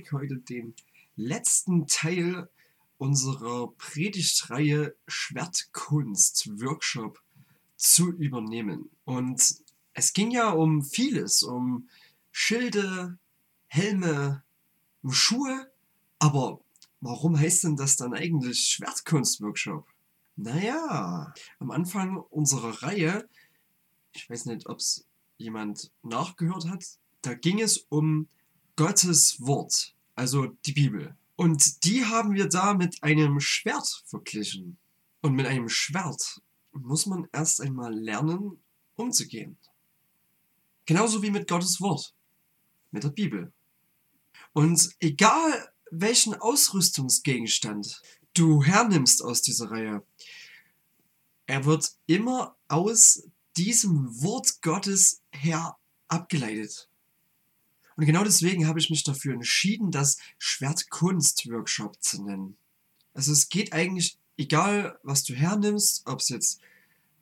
Privileg, 0.00 0.12
heute 0.12 0.36
den 0.38 0.74
letzten 1.16 1.86
Teil 1.86 2.48
unserer 2.98 3.72
Predigtreihe 3.72 4.94
Schwertkunst 5.06 6.48
Workshop 6.60 7.22
zu 7.76 8.10
übernehmen. 8.12 8.90
Und 9.04 9.56
es 9.92 10.12
ging 10.12 10.30
ja 10.30 10.50
um 10.50 10.82
vieles, 10.82 11.42
um 11.42 11.88
Schilde, 12.30 13.18
Helme, 13.66 14.42
um 15.02 15.12
Schuhe. 15.12 15.70
Aber 16.18 16.60
warum 17.00 17.38
heißt 17.38 17.64
denn 17.64 17.76
das 17.76 17.96
dann 17.96 18.14
eigentlich 18.14 18.60
Schwertkunst 18.68 19.40
Workshop? 19.40 19.86
Naja, 20.36 21.34
am 21.58 21.70
Anfang 21.70 22.16
unserer 22.16 22.82
Reihe, 22.82 23.28
ich 24.12 24.28
weiß 24.28 24.46
nicht, 24.46 24.66
ob 24.66 24.78
es 24.78 25.06
jemand 25.36 25.90
nachgehört 26.02 26.68
hat, 26.68 26.84
da 27.22 27.34
ging 27.34 27.60
es 27.60 27.78
um 27.88 28.28
Gottes 28.80 29.38
Wort, 29.42 29.94
also 30.14 30.46
die 30.64 30.72
Bibel. 30.72 31.14
Und 31.36 31.84
die 31.84 32.06
haben 32.06 32.32
wir 32.32 32.48
da 32.48 32.72
mit 32.72 33.02
einem 33.02 33.38
Schwert 33.38 34.02
verglichen. 34.06 34.78
Und 35.20 35.34
mit 35.34 35.44
einem 35.44 35.68
Schwert 35.68 36.40
muss 36.72 37.04
man 37.04 37.28
erst 37.30 37.60
einmal 37.60 37.92
lernen, 37.92 38.58
umzugehen. 38.96 39.58
Genauso 40.86 41.22
wie 41.22 41.30
mit 41.30 41.46
Gottes 41.46 41.82
Wort, 41.82 42.14
mit 42.90 43.04
der 43.04 43.10
Bibel. 43.10 43.52
Und 44.54 44.88
egal 44.98 45.74
welchen 45.90 46.32
Ausrüstungsgegenstand 46.32 48.00
du 48.32 48.62
hernimmst 48.64 49.22
aus 49.22 49.42
dieser 49.42 49.70
Reihe, 49.70 50.02
er 51.44 51.66
wird 51.66 51.92
immer 52.06 52.56
aus 52.68 53.24
diesem 53.58 54.22
Wort 54.22 54.62
Gottes 54.62 55.20
her 55.32 55.76
abgeleitet. 56.08 56.89
Und 58.00 58.06
genau 58.06 58.24
deswegen 58.24 58.66
habe 58.66 58.78
ich 58.78 58.88
mich 58.88 59.04
dafür 59.04 59.34
entschieden, 59.34 59.90
das 59.90 60.16
Schwertkunst-Workshop 60.38 62.02
zu 62.02 62.24
nennen. 62.24 62.56
Also 63.12 63.30
es 63.30 63.50
geht 63.50 63.74
eigentlich, 63.74 64.18
egal 64.38 64.98
was 65.02 65.22
du 65.24 65.34
hernimmst, 65.34 66.06
ob 66.06 66.20
es 66.20 66.30
jetzt 66.30 66.60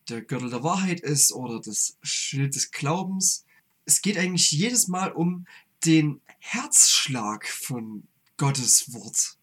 der 0.08 0.22
Gürtel 0.22 0.50
der 0.50 0.62
Wahrheit 0.62 1.00
ist 1.00 1.32
oder 1.32 1.60
das 1.60 1.98
Schild 2.00 2.54
des 2.54 2.70
Glaubens, 2.70 3.44
es 3.86 4.02
geht 4.02 4.18
eigentlich 4.18 4.52
jedes 4.52 4.86
Mal 4.86 5.10
um 5.10 5.48
den 5.84 6.20
Herzschlag 6.38 7.48
von 7.48 8.06
Gottes 8.36 8.92
Wort. 8.92 9.36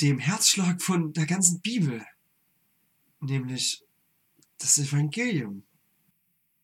Dem 0.00 0.20
Herzschlag 0.20 0.80
von 0.80 1.12
der 1.14 1.26
ganzen 1.26 1.60
Bibel. 1.60 2.06
Nämlich 3.18 3.82
das 4.58 4.78
Evangelium. 4.78 5.64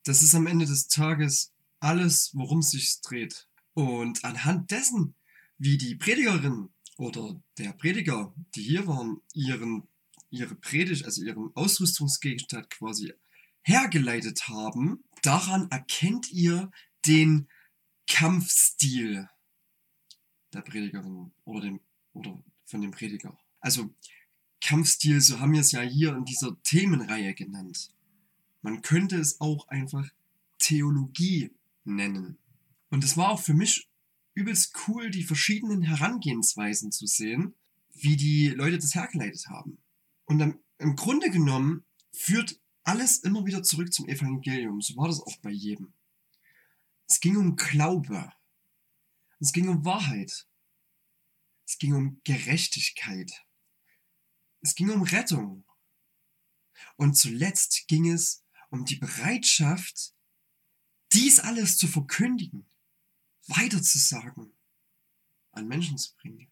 Das 0.05 0.23
ist 0.23 0.37
am 0.37 0.47
Ende 0.47 0.65
des 0.65 0.87
Tages 0.87 1.51
alles, 1.81 2.31
worum 2.35 2.61
es 2.61 2.71
sich 2.71 3.01
dreht. 3.01 3.49
Und 3.75 4.25
anhand 4.25 4.71
dessen, 4.71 5.15
wie 5.59 5.77
die 5.77 5.97
Predigerin 5.97 6.71
oder 6.97 7.41
der 7.59 7.73
Prediger, 7.73 8.33
die 8.55 8.63
hier 8.63 8.87
waren, 8.87 9.21
ihren, 9.33 9.89
ihre 10.31 10.55
Predigt, 10.55 11.05
also 11.05 11.23
ihren 11.23 11.51
Ausrüstungsgegenstand 11.55 12.71
quasi 12.71 13.13
hergeleitet 13.63 14.49
haben, 14.49 15.05
daran 15.23 15.71
erkennt 15.71 16.31
ihr 16.33 16.71
den 17.07 17.49
Kampfstil 18.07 19.29
der 20.53 20.61
Predigerin 20.61 21.33
oder, 21.45 21.61
dem, 21.63 21.81
oder 22.13 22.43
von 22.65 22.81
dem 22.81 22.93
Prediger. 22.93 23.37
Also 23.61 23.93
Kampfstil, 24.61 25.21
so 25.21 25.41
haben 25.41 25.53
wir 25.53 25.61
es 25.61 25.73
ja 25.73 25.81
hier 25.81 26.15
in 26.15 26.25
dieser 26.25 26.57
Themenreihe 26.63 27.35
genannt. 27.35 27.93
Man 28.63 28.83
könnte 28.83 29.17
es 29.17 29.41
auch 29.41 29.69
einfach 29.69 30.09
Theologie 30.59 31.51
nennen. 31.85 32.39
Und 32.95 33.03
es 33.03 33.17
war 33.17 33.31
auch 33.31 33.41
für 33.41 33.55
mich 33.55 33.91
übelst 34.35 34.73
cool, 34.87 35.11
die 35.11 35.25
verschiedenen 35.25 35.83
Herangehensweisen 35.83 36.93
zu 36.93 37.09
sehen, 37.09 37.57
wie 37.93 38.17
die 38.17 38.51
Leute 38.51 38.79
das 38.79 38.95
hergeleitet 38.95 39.49
haben. 39.49 39.83
Und 40.27 40.39
dann, 40.39 40.61
im 40.79 40.95
Grunde 40.95 41.29
genommen 41.33 41.85
führt 42.13 42.61
alles 42.85 43.19
immer 43.19 43.47
wieder 43.47 43.65
zurück 43.65 43.93
zum 43.93 44.09
Evangelium. 44.09 44.81
So 44.81 44.97
war 44.97 45.09
das 45.09 45.21
auch 45.21 45.37
bei 45.39 45.51
jedem. 45.51 45.93
Es 47.09 47.19
ging 47.19 47.37
um 47.37 47.57
Glaube. 47.57 48.33
Es 49.41 49.53
ging 49.53 49.69
um 49.69 49.85
Wahrheit. 49.85 50.47
Es 51.67 51.79
ging 51.79 51.95
um 51.95 52.21
Gerechtigkeit. 52.23 53.45
Es 54.61 54.77
ging 54.77 54.91
um 54.91 55.03
Rettung. 55.03 55.65
Und 56.95 57.17
zuletzt 57.17 57.89
ging 57.89 58.09
es 58.09 58.45
um 58.71 58.85
die 58.85 59.01
Bereitschaft, 59.01 60.15
dies 61.13 61.41
alles 61.41 61.77
zu 61.77 61.89
verkündigen, 61.89 62.69
weiterzusagen, 63.47 64.53
an 65.53 65.69
Menschen 65.69 65.99
zu 65.99 66.15
bringen. 66.17 66.51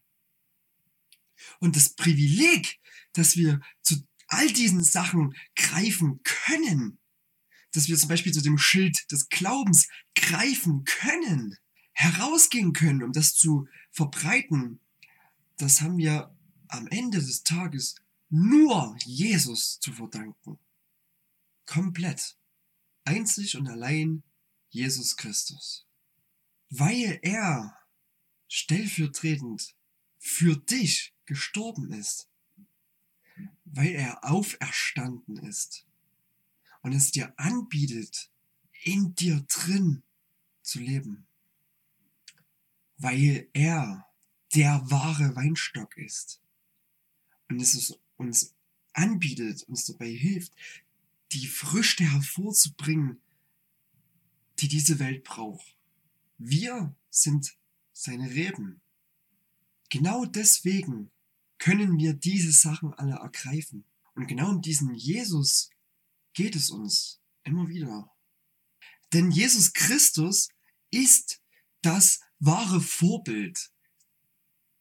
Und 1.59 1.77
das 1.77 1.91
Privileg, 1.91 2.81
dass 3.13 3.37
wir 3.37 3.61
zu 3.83 4.07
all 4.29 4.47
diesen 4.53 4.83
Sachen 4.83 5.35
greifen 5.57 6.23
können, 6.23 6.99
dass 7.73 7.89
wir 7.89 7.97
zum 7.97 8.09
Beispiel 8.09 8.33
zu 8.33 8.43
dem 8.43 8.59
Schild 8.59 9.11
des 9.11 9.29
Glaubens 9.29 9.89
greifen 10.15 10.85
können, 10.85 11.57
herausgehen 11.93 12.73
können, 12.73 13.03
um 13.03 13.13
das 13.13 13.35
zu 13.35 13.67
verbreiten, 13.91 14.81
das 15.57 15.81
haben 15.81 15.99
wir 15.99 16.35
am 16.69 16.87
Ende 16.89 17.19
des 17.19 17.43
Tages 17.43 17.97
nur 18.31 18.97
Jesus 19.05 19.79
zu 19.81 19.93
verdanken. 19.93 20.59
Komplett. 21.67 22.37
Einzig 23.05 23.57
und 23.57 23.69
allein 23.69 24.23
Jesus 24.71 25.17
Christus. 25.17 25.87
Weil 26.75 27.19
er 27.21 27.77
stellvertretend 28.49 29.77
für 30.19 30.57
dich 30.57 31.13
gestorben 31.27 31.93
ist. 31.93 32.31
Weil 33.67 33.91
er 33.91 34.25
auferstanden 34.25 35.37
ist 35.37 35.87
und 36.81 36.95
es 36.95 37.11
dir 37.11 37.39
anbietet, 37.39 38.31
in 38.85 39.15
dir 39.15 39.45
drin 39.49 40.03
zu 40.63 40.79
leben. 40.79 41.27
Weil 42.97 43.51
er 43.53 44.07
der 44.55 44.81
wahre 44.91 45.37
Weinstock 45.37 45.99
ist 45.99 46.41
und 47.51 47.61
es 47.61 47.99
uns 48.17 48.55
anbietet, 48.95 49.63
uns 49.65 49.85
dabei 49.85 50.09
hilft, 50.09 50.55
die 51.33 51.49
Früchte 51.49 52.05
hervorzubringen, 52.05 53.21
die 54.61 54.69
diese 54.69 54.99
Welt 54.99 55.25
braucht. 55.25 55.77
Wir 56.45 56.97
sind 57.09 57.57
seine 57.93 58.31
Reben. 58.31 58.83
Genau 59.91 60.25
deswegen 60.25 61.13
können 61.59 61.99
wir 61.99 62.15
diese 62.15 62.51
Sachen 62.51 62.93
alle 62.95 63.15
ergreifen. 63.15 63.85
Und 64.15 64.27
genau 64.27 64.51
um 64.51 64.61
diesen 64.61 64.93
Jesus 64.93 65.71
geht 66.35 66.57
es 66.57 66.71
uns 66.71 67.21
immer 67.45 67.69
wieder. 67.69 68.11
Denn 69.13 69.31
Jesus 69.31 69.73
Christus 69.73 70.49
ist 70.91 71.41
das 71.81 72.21
wahre 72.41 72.81
Vorbild. 72.81 73.71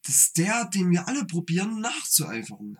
Das 0.02 0.16
ist 0.16 0.38
der, 0.38 0.66
den 0.66 0.90
wir 0.90 1.08
alle 1.08 1.25
probieren 1.25 1.80
nachzueifern. 1.80 2.80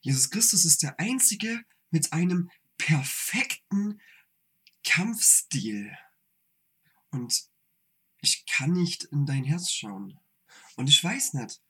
Jesus 0.00 0.28
Christus 0.28 0.64
ist 0.64 0.82
der 0.82 0.98
Einzige 0.98 1.64
mit 1.90 2.12
einem 2.12 2.50
perfekten 2.78 4.00
Kampfstil. 4.82 5.96
Und 7.14 7.48
ich 8.20 8.44
kann 8.46 8.72
nicht 8.72 9.04
in 9.04 9.24
dein 9.24 9.44
Herz 9.44 9.70
schauen. 9.70 10.18
Und 10.76 10.88
ich 10.88 11.02
weiß 11.02 11.34
nicht, 11.34 11.62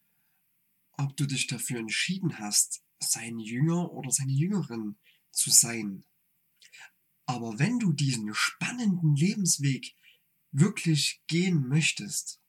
ob 0.92 1.16
du 1.16 1.26
dich 1.26 1.46
dafür 1.46 1.78
entschieden 1.78 2.38
hast, 2.38 2.82
sein 2.98 3.38
Jünger 3.38 3.92
oder 3.92 4.10
seine 4.10 4.32
Jüngerin 4.32 4.96
zu 5.32 5.50
sein. 5.50 6.04
Aber 7.26 7.58
wenn 7.58 7.78
du 7.78 7.92
diesen 7.92 8.32
spannenden 8.34 9.16
Lebensweg 9.16 9.94
wirklich 10.50 11.22
gehen 11.26 11.68
möchtest, 11.68 12.40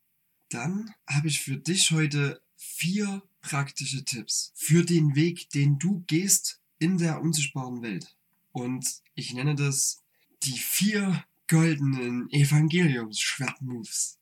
dann 0.49 0.93
habe 1.07 1.27
ich 1.27 1.41
für 1.41 1.57
dich 1.57 1.91
heute 1.91 2.41
vier 2.55 3.23
praktische 3.41 4.05
Tipps 4.05 4.53
für 4.55 4.85
den 4.85 5.15
Weg, 5.15 5.49
den 5.49 5.79
du 5.79 6.03
gehst 6.07 6.61
in 6.79 6.97
der 6.97 7.21
unsichtbaren 7.21 7.81
Welt. 7.81 8.15
Und 8.51 9.01
ich 9.15 9.33
nenne 9.33 9.55
das 9.55 10.03
die 10.43 10.57
vier 10.57 11.25
goldenen 11.47 12.29
Evangeliums-Schwertmoves. 12.29 14.19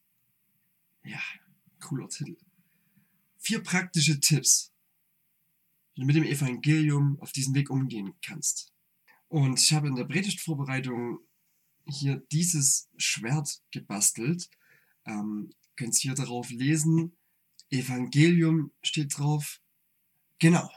Ja, 1.04 1.22
cooler 1.80 2.10
Titel. 2.10 2.38
Vier 3.40 3.62
praktische 3.62 4.20
Tipps, 4.20 4.72
wie 5.94 6.02
du 6.02 6.08
mit 6.08 6.16
dem 6.16 6.24
Evangelium 6.24 7.20
auf 7.20 7.31
diesem 7.31 7.54
Weg 7.56 7.70
umgehen 7.70 8.14
kannst. 8.25 8.74
Und 9.28 9.60
ich 9.60 9.74
habe 9.74 9.88
in 9.88 9.96
der 9.96 10.06
Predigtvorbereitung 10.06 11.20
hier 11.86 12.18
dieses 12.31 12.90
Schwert 12.98 13.62
gebastelt. 13.72 14.50
Ähm, 15.06 15.52
könnt 15.75 15.96
ihr 15.96 16.02
hier 16.02 16.16
darauf 16.16 16.50
lesen. 16.50 17.18
Evangelium 17.70 18.72
steht 18.81 19.18
drauf. 19.18 19.60
Genau. 20.40 20.70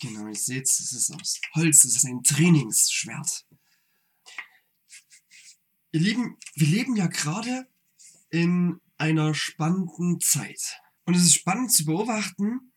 Genau, 0.00 0.28
ihr 0.28 0.34
seht 0.34 0.64
es, 0.64 0.92
ist 0.92 1.10
aus 1.12 1.40
Holz, 1.54 1.84
es 1.84 1.96
ist 1.96 2.04
ein 2.04 2.22
Trainingsschwert. 2.22 3.46
Ihr 5.94 6.00
Lieben, 6.00 6.36
wir 6.56 6.66
leben 6.66 6.96
ja 6.96 7.06
gerade 7.06 7.68
in 8.28 8.80
einer 8.96 9.32
spannenden 9.32 10.20
Zeit. 10.20 10.80
Und 11.04 11.14
es 11.14 11.22
ist 11.22 11.34
spannend 11.34 11.72
zu 11.72 11.84
beobachten, 11.84 12.72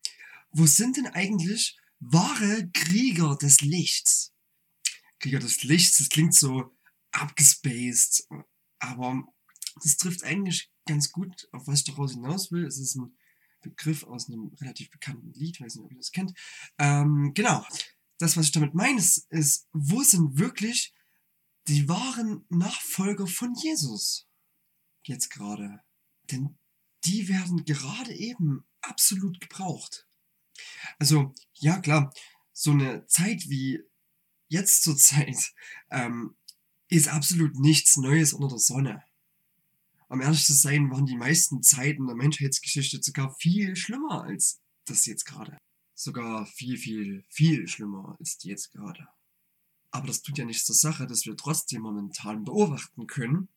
wo 0.51 0.67
sind 0.67 0.97
denn 0.97 1.07
eigentlich 1.07 1.79
wahre 1.99 2.69
Krieger 2.75 3.35
des 3.35 3.61
Lichts? 3.61 4.33
Krieger 5.17 5.39
des 5.39 5.63
Lichts, 5.63 5.97
das 5.97 6.09
klingt 6.09 6.35
so 6.35 6.77
abgespaced, 7.11 8.27
aber 8.77 9.23
das 9.81 9.97
trifft 9.97 10.23
eigentlich 10.23 10.71
ganz 10.85 11.11
gut, 11.11 11.49
auf 11.53 11.65
was 11.65 11.79
ich 11.79 11.85
daraus 11.85 12.11
hinaus 12.11 12.51
will. 12.51 12.67
Es 12.67 12.77
ist 12.77 12.97
ein 12.97 13.17
Begriff 13.63 14.03
aus 14.03 14.27
einem 14.27 14.51
relativ 14.61 14.91
bekannten 14.91 15.33
Lied, 15.33 15.59
weiß 15.59 15.77
nicht, 15.77 15.85
ob 15.85 15.91
ihr 15.91 15.97
das 15.97 16.11
kennt. 16.11 16.35
Ähm, 16.77 17.31
genau. 17.33 17.65
Das, 18.19 18.37
was 18.37 18.45
ich 18.45 18.51
damit 18.51 18.75
meine, 18.75 18.99
ist, 18.99 19.25
ist, 19.31 19.67
wo 19.73 20.03
sind 20.03 20.37
wirklich 20.37 20.93
die 21.67 21.87
wahren 21.89 22.45
Nachfolger 22.49 23.27
von 23.27 23.53
Jesus? 23.55 24.27
Jetzt 25.03 25.29
gerade. 25.29 25.81
Denn 26.31 26.57
die 27.05 27.27
werden 27.29 27.65
gerade 27.65 28.13
eben 28.13 28.65
absolut 28.81 29.39
gebraucht. 29.39 30.07
Also, 30.99 31.33
ja 31.53 31.79
klar, 31.79 32.13
so 32.53 32.71
eine 32.71 33.05
Zeit 33.07 33.49
wie 33.49 33.81
jetzt 34.47 34.83
zur 34.83 34.97
Zeit 34.97 35.53
ähm, 35.91 36.35
ist 36.89 37.09
absolut 37.09 37.55
nichts 37.59 37.97
Neues 37.97 38.33
unter 38.33 38.47
der 38.47 38.59
Sonne. 38.59 39.03
Um 40.09 40.21
ehrlich 40.21 40.45
zu 40.45 40.53
sein, 40.53 40.89
waren 40.89 41.05
die 41.05 41.17
meisten 41.17 41.61
Zeiten 41.61 42.07
der 42.07 42.15
Menschheitsgeschichte 42.15 43.03
sogar 43.03 43.35
viel 43.35 43.75
schlimmer 43.75 44.23
als 44.23 44.61
das 44.85 45.05
jetzt 45.05 45.25
gerade. 45.25 45.57
Sogar 45.93 46.45
viel, 46.45 46.77
viel, 46.77 47.25
viel 47.29 47.67
schlimmer 47.67 48.15
als 48.19 48.37
jetzt 48.43 48.71
gerade. 48.71 49.07
Aber 49.91 50.07
das 50.07 50.21
tut 50.21 50.37
ja 50.37 50.45
nichts 50.45 50.65
zur 50.65 50.75
Sache, 50.75 51.07
dass 51.07 51.25
wir 51.25 51.35
trotzdem 51.35 51.81
momentan 51.81 52.43
beobachten 52.43 53.07
können, 53.07 53.47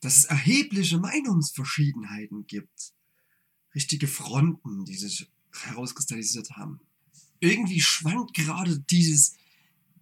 dass 0.00 0.16
es 0.16 0.24
erhebliche 0.24 0.98
Meinungsverschiedenheiten 0.98 2.46
gibt. 2.46 2.92
Richtige 3.74 4.06
Fronten, 4.06 4.84
die 4.84 4.96
sich 4.96 5.30
herauskristallisiert 5.52 6.52
haben. 6.52 6.80
Irgendwie 7.40 7.80
schwankt 7.80 8.34
gerade 8.34 8.78
dieses 8.78 9.36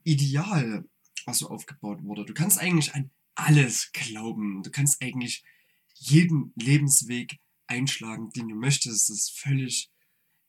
Ideal, 0.05 0.85
was 1.27 1.39
so 1.39 1.49
aufgebaut 1.49 2.03
wurde. 2.03 2.25
Du 2.25 2.35
kannst 2.35 2.59
eigentlich 2.59 2.95
an 2.95 3.11
alles 3.35 3.91
glauben. 3.93 4.63
Du 4.63 4.71
kannst 4.71 5.03
eigentlich 5.03 5.45
jeden 5.95 6.53
Lebensweg 6.57 7.39
einschlagen, 7.67 8.31
den 8.31 8.49
du 8.49 8.55
möchtest. 8.55 9.09
Das 9.09 9.17
ist 9.17 9.39
völlig 9.39 9.91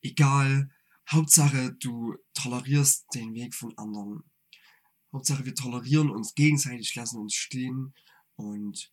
egal. 0.02 0.70
Hauptsache, 1.10 1.74
du 1.74 2.16
tolerierst 2.34 3.06
den 3.14 3.34
Weg 3.34 3.54
von 3.54 3.78
anderen. 3.78 4.24
Hauptsache, 5.14 5.46
wir 5.46 5.56
tolerieren 5.56 6.10
uns 6.10 6.36
gegenseitig, 6.36 6.96
lassen 6.96 7.20
uns 7.20 7.34
stehen 7.34 7.94
und 8.36 8.92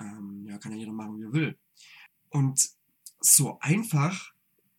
ähm, 0.00 0.46
ja, 0.46 0.58
kann 0.58 0.72
ja 0.72 0.78
jeder 0.78 0.92
machen, 0.92 1.18
wie 1.18 1.24
er 1.24 1.32
will. 1.32 1.58
Und 2.30 2.70
so 3.20 3.58
einfach 3.60 4.32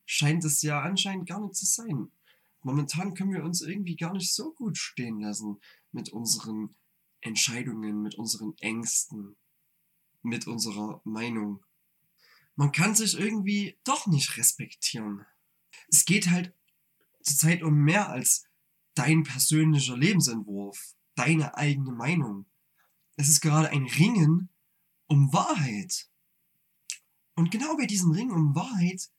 scheint 0.06 0.44
es 0.44 0.62
ja 0.62 0.81
anscheinend 0.81 1.28
gar 1.28 1.39
nicht 1.39 1.56
zu 1.56 1.66
sein. 1.66 2.12
Momentan 2.63 3.13
können 3.13 3.33
wir 3.33 3.44
uns 3.44 3.62
irgendwie 3.62 3.95
gar 3.95 4.13
nicht 4.13 4.33
so 4.33 4.54
gut 4.54 4.78
stehen 4.78 5.19
lassen 5.19 5.60
mit 5.92 6.10
unseren 6.10 6.75
Entscheidungen, 7.22 8.01
mit 8.01 8.16
unseren 8.16 8.56
Ängsten, 8.60 9.36
mit 10.22 10.48
unserer 10.48 11.01
Meinung. 11.04 11.63
Man 12.56 12.72
kann 12.72 12.95
sich 12.95 13.18
irgendwie 13.18 13.78
doch 13.83 14.07
nicht 14.07 14.38
respektieren. 14.38 15.25
Es 15.89 16.06
geht 16.06 16.30
halt 16.30 16.54
zurzeit 17.22 17.63
um 17.63 17.75
mehr 17.75 18.10
als 18.10 18.45
dein 19.01 19.24
persönlicher 19.24 19.98
Lebensentwurf, 19.98 20.95
deine 21.15 21.57
eigene 21.57 21.92
Meinung. 21.92 22.45
Es 23.15 23.30
ist 23.30 23.42
gerade 23.42 23.69
ein 23.69 23.86
Ringen 23.86 24.50
um 25.07 25.33
Wahrheit. 25.33 26.07
Und 27.36 27.50
genau 27.50 27.75
bei 27.77 27.88
diesem 27.88 28.12
Ring 28.12 28.30
um 28.30 28.53
Wahrheit 28.53 29.09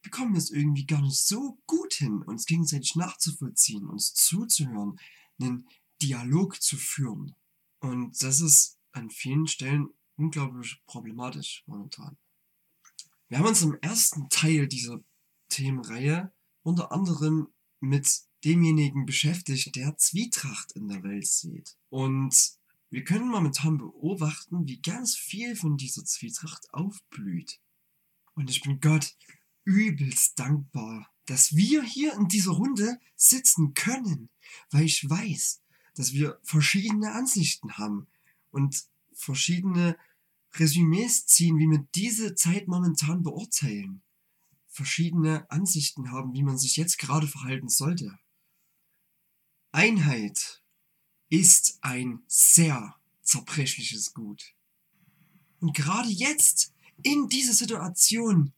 bekommen 0.00 0.32
wir 0.32 0.38
es 0.38 0.50
irgendwie 0.50 0.86
gar 0.86 1.02
nicht 1.02 1.18
so 1.18 1.60
gut 1.66 1.92
hin, 1.92 2.22
uns 2.22 2.46
gegenseitig 2.46 2.96
nachzuvollziehen, 2.96 3.86
uns 3.86 4.14
zuzuhören, 4.14 4.98
einen 5.38 5.68
Dialog 6.00 6.62
zu 6.62 6.78
führen. 6.78 7.36
Und 7.80 8.22
das 8.22 8.40
ist 8.40 8.78
an 8.92 9.10
vielen 9.10 9.46
Stellen 9.46 9.90
unglaublich 10.16 10.82
problematisch 10.86 11.64
momentan. 11.66 12.16
Wir 13.28 13.38
haben 13.38 13.46
uns 13.46 13.60
im 13.60 13.76
ersten 13.82 14.30
Teil 14.30 14.68
dieser 14.68 15.00
Themenreihe 15.50 16.32
unter 16.62 16.92
anderem 16.92 17.48
mit 17.80 18.27
demjenigen 18.44 19.06
beschäftigt, 19.06 19.74
der 19.76 19.96
Zwietracht 19.96 20.72
in 20.72 20.88
der 20.88 21.02
Welt 21.02 21.26
sieht. 21.26 21.76
Und 21.88 22.58
wir 22.90 23.04
können 23.04 23.28
momentan 23.28 23.78
beobachten, 23.78 24.66
wie 24.66 24.80
ganz 24.80 25.16
viel 25.16 25.56
von 25.56 25.76
dieser 25.76 26.04
Zwietracht 26.04 26.72
aufblüht. 26.72 27.60
Und 28.34 28.50
ich 28.50 28.62
bin 28.62 28.80
Gott 28.80 29.16
übelst 29.64 30.38
dankbar, 30.38 31.10
dass 31.26 31.54
wir 31.54 31.82
hier 31.82 32.14
in 32.14 32.28
dieser 32.28 32.52
Runde 32.52 32.98
sitzen 33.16 33.74
können, 33.74 34.30
weil 34.70 34.84
ich 34.84 35.08
weiß, 35.08 35.60
dass 35.94 36.12
wir 36.12 36.38
verschiedene 36.42 37.12
Ansichten 37.12 37.76
haben 37.76 38.06
und 38.50 38.86
verschiedene 39.12 39.98
Resümees 40.54 41.26
ziehen, 41.26 41.58
wie 41.58 41.68
wir 41.68 41.86
diese 41.94 42.34
Zeit 42.34 42.68
momentan 42.68 43.22
beurteilen. 43.22 44.02
Verschiedene 44.68 45.50
Ansichten 45.50 46.10
haben, 46.10 46.32
wie 46.32 46.42
man 46.42 46.56
sich 46.56 46.76
jetzt 46.76 46.98
gerade 46.98 47.26
verhalten 47.26 47.68
sollte. 47.68 48.18
Einheit 49.72 50.62
ist 51.28 51.78
ein 51.82 52.22
sehr 52.26 52.96
zerbrechliches 53.22 54.14
Gut. 54.14 54.54
Und 55.60 55.76
gerade 55.76 56.08
jetzt, 56.08 56.72
in 57.02 57.28
dieser 57.28 57.52
Situation, 57.52 58.52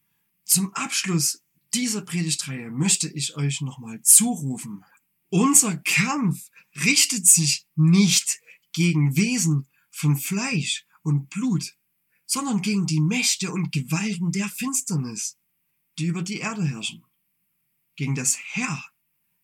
zum 0.44 0.72
Abschluss 0.74 1.42
dieser 1.74 2.02
Predigtreihe 2.02 2.70
möchte 2.70 3.08
ich 3.08 3.36
euch 3.36 3.60
nochmal 3.60 4.02
zurufen. 4.02 4.84
Unser 5.28 5.76
Kampf 5.78 6.50
richtet 6.84 7.26
sich 7.26 7.66
nicht 7.74 8.40
gegen 8.72 9.16
Wesen 9.16 9.68
von 9.90 10.16
Fleisch 10.16 10.86
und 11.02 11.28
Blut, 11.28 11.76
sondern 12.26 12.62
gegen 12.62 12.86
die 12.86 13.00
Mächte 13.00 13.52
und 13.52 13.72
Gewalten 13.72 14.32
der 14.32 14.48
Finsternis, 14.48 15.36
die 15.98 16.06
über 16.06 16.22
die 16.22 16.38
Erde 16.38 16.64
herrschen, 16.64 17.04
gegen 17.96 18.14
das 18.14 18.38
Herr 18.38 18.84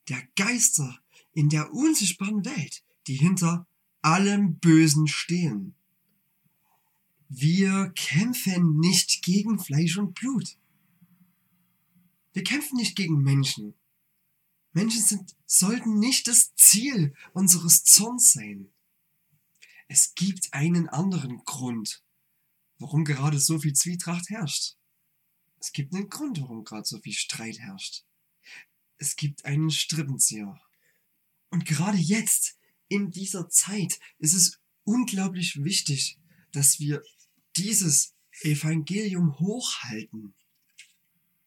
der 0.09 0.23
Geister 0.37 1.01
in 1.37 1.51
der 1.51 1.75
unsichtbaren 1.75 2.47
Welt, 2.47 2.83
die 3.07 3.15
hinter 3.15 3.67
allem 4.01 4.59
Bösen 4.59 5.07
stehen. 5.07 5.75
Wir 7.29 7.93
kämpfen 7.95 8.79
nicht 8.79 9.23
gegen 9.23 9.59
Fleisch 9.59 9.99
und 9.99 10.15
Blut. 10.15 10.57
Wir 12.33 12.43
kämpfen 12.43 12.77
nicht 12.77 12.97
gegen 12.97 13.23
Menschen. 13.23 13.75
Menschen 14.73 15.03
sind, 15.03 15.37
sollten 15.45 15.99
nicht 15.99 16.27
das 16.27 16.55
Ziel 16.55 17.15
unseres 17.35 17.85
Zorns 17.85 18.33
sein. 18.33 18.71
Es 19.89 20.15
gibt 20.15 20.55
einen 20.55 20.89
anderen 20.89 21.45
Grund, 21.45 22.03
warum 22.79 23.05
gerade 23.05 23.39
so 23.39 23.59
viel 23.59 23.75
Zwietracht 23.75 24.31
herrscht. 24.31 24.77
Es 25.61 25.73
gibt 25.73 25.95
einen 25.95 26.09
Grund, 26.09 26.41
warum 26.41 26.65
gerade 26.65 26.87
so 26.87 26.99
viel 26.99 27.13
Streit 27.13 27.59
herrscht. 27.59 28.05
Es 28.97 29.17
gibt 29.17 29.45
einen 29.45 29.71
Strippenzieher. 29.71 30.59
Und 31.51 31.65
gerade 31.65 31.99
jetzt, 31.99 32.57
in 32.89 33.11
dieser 33.11 33.49
Zeit, 33.49 33.99
ist 34.19 34.35
es 34.35 34.61
unglaublich 34.85 35.63
wichtig, 35.65 36.19
dass 36.53 36.79
wir 36.79 37.03
dieses 37.57 38.15
Evangelium 38.43 39.39
hochhalten 39.39 40.35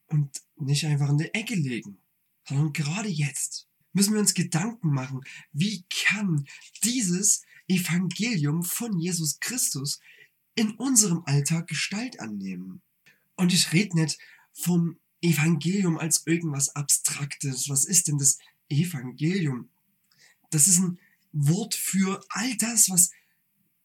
und 0.08 0.42
nicht 0.56 0.84
einfach 0.84 1.08
in 1.08 1.18
die 1.18 1.34
Ecke 1.34 1.54
legen, 1.54 1.98
sondern 2.46 2.72
gerade 2.72 3.08
jetzt 3.08 3.68
müssen 3.92 4.12
wir 4.12 4.20
uns 4.20 4.34
Gedanken 4.34 4.92
machen, 4.92 5.22
wie 5.52 5.84
kann 5.88 6.46
dieses 6.84 7.42
Evangelium 7.68 8.62
von 8.62 8.98
Jesus 8.98 9.38
Christus 9.40 10.00
in 10.54 10.72
unserem 10.72 11.22
Alltag 11.24 11.68
Gestalt 11.68 12.20
annehmen. 12.20 12.82
Und 13.36 13.52
ich 13.52 13.72
rede 13.72 13.96
nicht 13.96 14.18
vom 14.52 14.98
Evangelium 15.22 15.98
als 15.98 16.26
irgendwas 16.26 16.74
Abstraktes. 16.74 17.68
Was 17.68 17.84
ist 17.84 18.08
denn 18.08 18.18
das 18.18 18.38
Evangelium? 18.68 19.70
Das 20.50 20.68
ist 20.68 20.78
ein 20.78 20.98
Wort 21.32 21.74
für 21.74 22.24
all 22.28 22.56
das, 22.56 22.90
was 22.90 23.10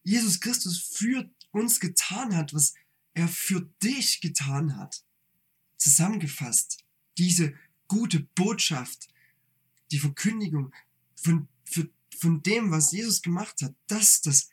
Jesus 0.03 0.39
Christus 0.39 0.79
für 0.79 1.29
uns 1.51 1.79
getan 1.79 2.35
hat, 2.35 2.53
was 2.53 2.73
er 3.13 3.27
für 3.27 3.61
dich 3.81 4.21
getan 4.21 4.77
hat. 4.77 5.03
Zusammengefasst, 5.77 6.83
diese 7.17 7.53
gute 7.87 8.19
Botschaft, 8.19 9.07
die 9.91 9.99
Verkündigung 9.99 10.73
von, 11.15 11.47
für, 11.63 11.89
von 12.17 12.43
dem, 12.43 12.71
was 12.71 12.91
Jesus 12.91 13.21
gemacht 13.21 13.61
hat, 13.61 13.75
das, 13.87 14.21
das 14.21 14.49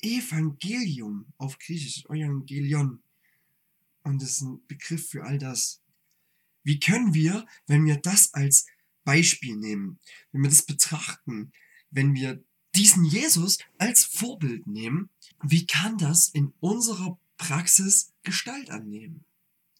Evangelium 0.00 1.32
auf 1.36 1.58
Griechisch, 1.58 2.04
Evangelion. 2.06 3.02
Und 4.02 4.22
das 4.22 4.30
ist 4.30 4.40
ein 4.42 4.66
Begriff 4.66 5.10
für 5.10 5.24
all 5.24 5.38
das. 5.38 5.80
Wie 6.62 6.80
können 6.80 7.14
wir, 7.14 7.46
wenn 7.66 7.84
wir 7.84 7.96
das 7.96 8.32
als 8.34 8.66
Beispiel 9.10 9.56
nehmen, 9.56 9.98
wenn 10.30 10.42
wir 10.42 10.50
das 10.50 10.62
betrachten, 10.62 11.50
wenn 11.90 12.14
wir 12.14 12.44
diesen 12.76 13.04
Jesus 13.04 13.58
als 13.76 14.04
Vorbild 14.04 14.68
nehmen, 14.68 15.10
wie 15.42 15.66
kann 15.66 15.98
das 15.98 16.28
in 16.28 16.52
unserer 16.60 17.18
Praxis 17.36 18.12
Gestalt 18.22 18.70
annehmen? 18.70 19.24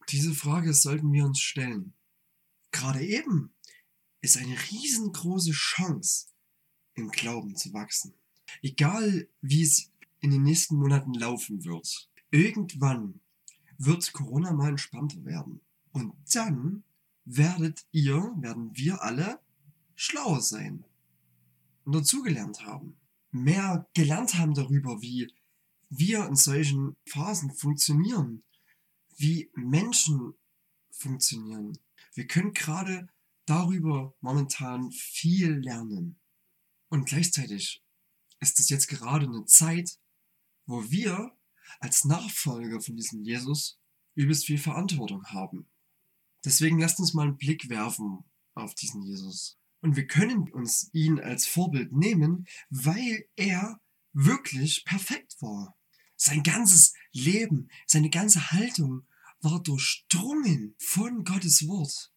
Diese 0.08 0.34
Frage 0.34 0.74
sollten 0.74 1.12
wir 1.12 1.24
uns 1.24 1.38
stellen. 1.38 1.92
Gerade 2.72 3.06
eben 3.06 3.54
ist 4.20 4.36
eine 4.36 4.56
riesengroße 4.72 5.52
Chance, 5.52 6.26
im 6.94 7.12
Glauben 7.12 7.54
zu 7.54 7.72
wachsen. 7.72 8.12
Egal 8.62 9.28
wie 9.42 9.62
es 9.62 9.92
in 10.18 10.32
den 10.32 10.42
nächsten 10.42 10.74
Monaten 10.74 11.14
laufen 11.14 11.64
wird, 11.64 12.10
irgendwann 12.32 13.20
wird 13.78 14.12
Corona 14.12 14.52
mal 14.52 14.70
entspannter 14.70 15.24
werden. 15.24 15.60
Und 15.92 16.14
dann 16.34 16.82
werdet 17.36 17.86
ihr, 17.92 18.16
werden 18.38 18.76
wir 18.76 19.02
alle 19.02 19.40
schlauer 19.94 20.40
sein 20.40 20.84
und 21.84 21.94
dazugelernt 21.94 22.64
haben. 22.64 22.96
Mehr 23.30 23.88
gelernt 23.94 24.34
haben 24.34 24.54
darüber, 24.54 25.00
wie 25.02 25.32
wir 25.88 26.26
in 26.26 26.36
solchen 26.36 26.96
Phasen 27.06 27.52
funktionieren, 27.52 28.42
wie 29.16 29.50
Menschen 29.54 30.34
funktionieren. 30.90 31.78
Wir 32.14 32.26
können 32.26 32.52
gerade 32.52 33.08
darüber 33.46 34.14
momentan 34.20 34.90
viel 34.90 35.52
lernen. 35.58 36.18
Und 36.88 37.06
gleichzeitig 37.06 37.82
ist 38.40 38.58
es 38.58 38.68
jetzt 38.68 38.88
gerade 38.88 39.26
eine 39.26 39.44
Zeit, 39.44 39.98
wo 40.66 40.90
wir 40.90 41.32
als 41.78 42.04
Nachfolger 42.04 42.80
von 42.80 42.96
diesem 42.96 43.22
Jesus 43.22 43.78
übelst 44.14 44.46
viel 44.46 44.58
Verantwortung 44.58 45.24
haben. 45.26 45.69
Deswegen 46.44 46.78
lasst 46.80 46.98
uns 46.98 47.14
mal 47.14 47.26
einen 47.26 47.36
Blick 47.36 47.68
werfen 47.68 48.24
auf 48.54 48.74
diesen 48.74 49.02
Jesus. 49.02 49.58
Und 49.80 49.96
wir 49.96 50.06
können 50.06 50.50
uns 50.52 50.90
ihn 50.92 51.20
als 51.20 51.46
Vorbild 51.46 51.92
nehmen, 51.92 52.46
weil 52.68 53.26
er 53.36 53.80
wirklich 54.12 54.84
perfekt 54.84 55.36
war. 55.40 55.76
Sein 56.16 56.42
ganzes 56.42 56.92
Leben, 57.12 57.70
seine 57.86 58.10
ganze 58.10 58.50
Haltung 58.52 59.06
war 59.40 59.62
durchdrungen 59.62 60.74
von 60.78 61.24
Gottes 61.24 61.66
Wort. 61.66 62.12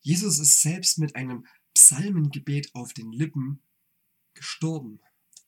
Jesus 0.00 0.38
ist 0.38 0.62
selbst 0.62 0.98
mit 0.98 1.16
einem 1.16 1.46
Psalmengebet 1.74 2.74
auf 2.74 2.92
den 2.92 3.10
Lippen 3.10 3.60
gestorben. 4.34 5.00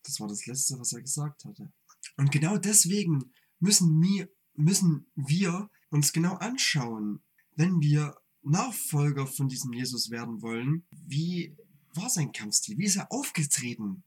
Das 0.03 0.19
war 0.19 0.27
das 0.27 0.45
Letzte, 0.45 0.79
was 0.79 0.93
er 0.93 1.01
gesagt 1.01 1.45
hatte. 1.45 1.71
Und 2.17 2.31
genau 2.31 2.57
deswegen 2.57 3.31
müssen 3.59 4.01
wir, 4.01 4.29
müssen 4.55 5.09
wir 5.15 5.69
uns 5.89 6.11
genau 6.11 6.33
anschauen, 6.35 7.21
wenn 7.57 7.81
wir 7.81 8.15
Nachfolger 8.43 9.27
von 9.27 9.49
diesem 9.49 9.73
Jesus 9.73 10.09
werden 10.09 10.41
wollen, 10.41 10.85
wie 10.91 11.57
war 11.93 12.09
sein 12.09 12.31
Kampfstil? 12.31 12.77
Wie 12.77 12.85
ist 12.85 12.95
er 12.95 13.11
aufgetreten? 13.11 14.03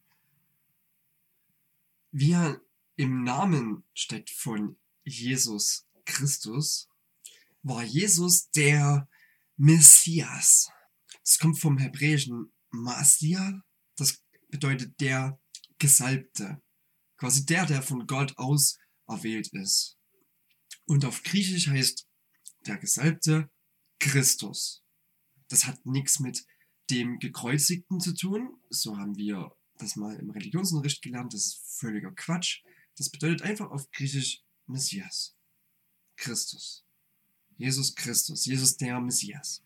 Wie 2.13 2.33
er 2.33 2.61
im 2.97 3.25
Namen 3.25 3.85
steckt 3.93 4.31
von 4.31 4.77
Jesus 5.05 5.87
Christus, 6.05 6.89
war 7.63 7.83
Jesus 7.83 8.51
der 8.51 9.09
Messias. 9.57 10.71
Das 11.23 11.39
kommt 11.39 11.59
vom 11.59 11.79
hebräischen 11.79 12.53
Masia, 12.71 13.63
das 13.97 14.23
bedeutet 14.49 14.99
der 15.01 15.39
Gesalbte. 15.79 16.63
Quasi 17.17 17.45
der, 17.45 17.67
der 17.67 17.83
von 17.83 18.07
Gott 18.07 18.39
auserwählt 18.39 19.49
ist. 19.49 19.99
Und 20.87 21.05
auf 21.05 21.23
Griechisch 21.23 21.69
heißt 21.69 22.07
der 22.67 22.79
Gesalbte 22.79 23.51
Christus. 23.99 24.83
Das 25.49 25.67
hat 25.67 25.85
nichts 25.85 26.21
mit 26.21 26.47
dem 26.91 27.19
Gekreuzigten 27.19 28.01
zu 28.01 28.15
tun. 28.15 28.61
So 28.69 28.97
haben 28.97 29.17
wir 29.17 29.55
das 29.79 29.97
mal 29.97 30.17
im 30.17 30.31
Religionsunterricht 30.31 31.03
gelernt. 31.03 31.35
Das 31.35 31.47
ist 31.47 31.79
völliger 31.79 32.13
Quatsch. 32.13 32.63
Das 32.97 33.11
bedeutet 33.11 33.43
einfach 33.43 33.71
auf 33.71 33.91
Griechisch 33.91 34.43
Messias. 34.67 35.37
Christus. 36.17 36.85
Jesus 37.57 37.95
Christus. 37.95 38.45
Jesus 38.45 38.77
der 38.77 39.01
Messias. 39.01 39.63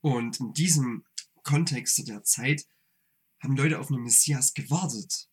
Und 0.00 0.40
in 0.40 0.52
diesem 0.52 1.04
Kontext 1.42 2.06
der 2.06 2.22
Zeit 2.24 2.66
haben 3.40 3.56
Leute 3.56 3.78
auf 3.78 3.90
einen 3.90 4.02
Messias 4.02 4.54
gewartet, 4.54 5.28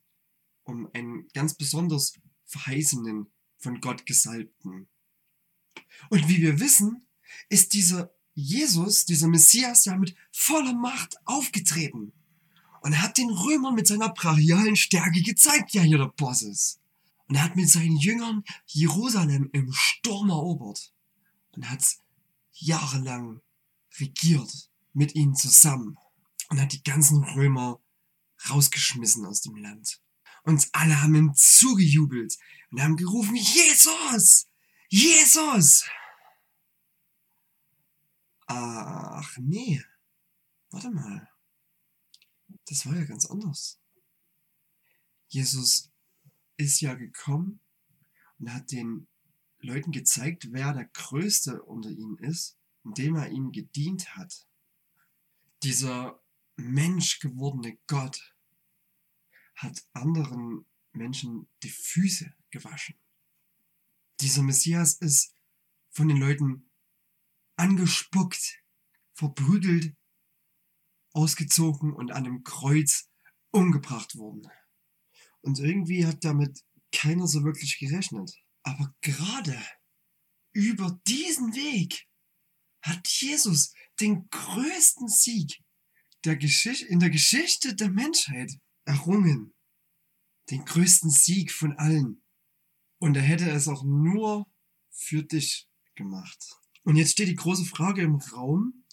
um 0.63 0.89
einen 0.93 1.27
ganz 1.29 1.55
besonders 1.55 2.13
verheißenen, 2.45 3.31
von 3.57 3.79
Gott 3.79 4.05
gesalbten. 4.05 4.89
Und 6.09 6.27
wie 6.27 6.41
wir 6.41 6.59
wissen, 6.59 7.05
ist 7.49 7.73
dieser 7.73 8.11
Jesus, 8.35 9.05
dieser 9.05 9.27
Messias, 9.27 9.85
ja 9.85 9.95
mit 9.95 10.15
voller 10.31 10.73
Macht 10.73 11.17
aufgetreten. 11.25 12.13
Und 12.81 13.01
hat 13.01 13.17
den 13.17 13.29
Römern 13.29 13.75
mit 13.75 13.87
seiner 13.87 14.09
brachialen 14.09 14.75
Stärke 14.75 15.21
gezeigt, 15.21 15.73
ja 15.73 15.81
hier 15.81 15.97
der 15.97 16.07
Boss 16.07 16.41
ist. 16.41 16.79
Und 17.27 17.35
er 17.35 17.43
hat 17.43 17.55
mit 17.55 17.69
seinen 17.69 17.97
Jüngern 17.97 18.43
Jerusalem 18.65 19.49
im 19.53 19.71
Sturm 19.71 20.29
erobert. 20.29 20.93
Und 21.51 21.69
hat 21.69 21.83
jahrelang 22.51 23.41
regiert 23.99 24.69
mit 24.93 25.15
ihnen 25.15 25.35
zusammen. 25.35 25.97
Und 26.49 26.59
hat 26.59 26.73
die 26.73 26.83
ganzen 26.83 27.23
Römer 27.23 27.79
rausgeschmissen 28.49 29.25
aus 29.25 29.41
dem 29.41 29.55
Land. 29.55 30.01
Und 30.43 30.67
alle 30.73 31.01
haben 31.01 31.15
ihm 31.15 31.33
zugejubelt 31.35 32.37
und 32.71 32.81
haben 32.81 32.97
gerufen, 32.97 33.35
Jesus! 33.35 34.47
Jesus! 34.95 35.89
Ach 38.45 39.37
nee, 39.39 39.83
warte 40.69 40.91
mal. 40.91 41.27
Das 42.67 42.85
war 42.85 42.95
ja 42.95 43.03
ganz 43.05 43.25
anders. 43.25 43.81
Jesus 45.29 45.91
ist 46.57 46.79
ja 46.81 46.93
gekommen 46.93 47.59
und 48.37 48.53
hat 48.53 48.71
den 48.71 49.07
Leuten 49.61 49.91
gezeigt, 49.91 50.49
wer 50.51 50.73
der 50.73 50.85
Größte 50.85 51.63
unter 51.63 51.89
ihnen 51.89 52.19
ist, 52.19 52.59
indem 52.83 53.15
er 53.15 53.29
ihnen 53.29 53.51
gedient 53.51 54.15
hat. 54.15 54.47
Dieser 55.63 56.23
menschgewordene 56.55 57.79
Gott 57.87 58.35
hat 59.55 59.83
anderen 59.93 60.67
Menschen 60.91 61.49
die 61.63 61.71
Füße 61.71 62.31
gewaschen. 62.51 63.02
Dieser 64.23 64.41
Messias 64.41 64.93
ist 64.93 65.35
von 65.91 66.07
den 66.07 66.15
Leuten 66.15 66.71
angespuckt, 67.57 68.63
verprügelt, 69.13 69.97
ausgezogen 71.11 71.93
und 71.93 72.11
an 72.11 72.25
einem 72.25 72.43
Kreuz 72.43 73.09
umgebracht 73.51 74.15
worden. 74.15 74.49
Und 75.41 75.59
irgendwie 75.59 76.05
hat 76.05 76.23
damit 76.23 76.63
keiner 76.93 77.27
so 77.27 77.43
wirklich 77.43 77.77
gerechnet. 77.79 78.33
Aber 78.63 78.95
gerade 79.01 79.61
über 80.53 80.97
diesen 81.05 81.53
Weg 81.53 82.07
hat 82.81 83.05
Jesus 83.05 83.73
den 83.99 84.29
größten 84.29 85.09
Sieg 85.09 85.61
der 86.23 86.39
in 86.39 86.99
der 87.01 87.09
Geschichte 87.09 87.75
der 87.75 87.89
Menschheit 87.89 88.53
errungen. 88.85 89.53
Den 90.49 90.63
größten 90.63 91.09
Sieg 91.09 91.51
von 91.51 91.73
allen. 91.73 92.22
Und 93.03 93.17
er 93.17 93.21
hätte 93.21 93.49
es 93.49 93.67
auch 93.67 93.83
nur 93.83 94.47
für 94.89 95.23
dich 95.23 95.67
gemacht. 95.93 96.55
Und 96.85 96.95
jetzt 96.95 97.11
steht 97.11 97.27
die 97.27 97.35
große 97.35 97.65
Frage 97.65 98.01
im 98.01 98.15
Raum, 98.15 98.85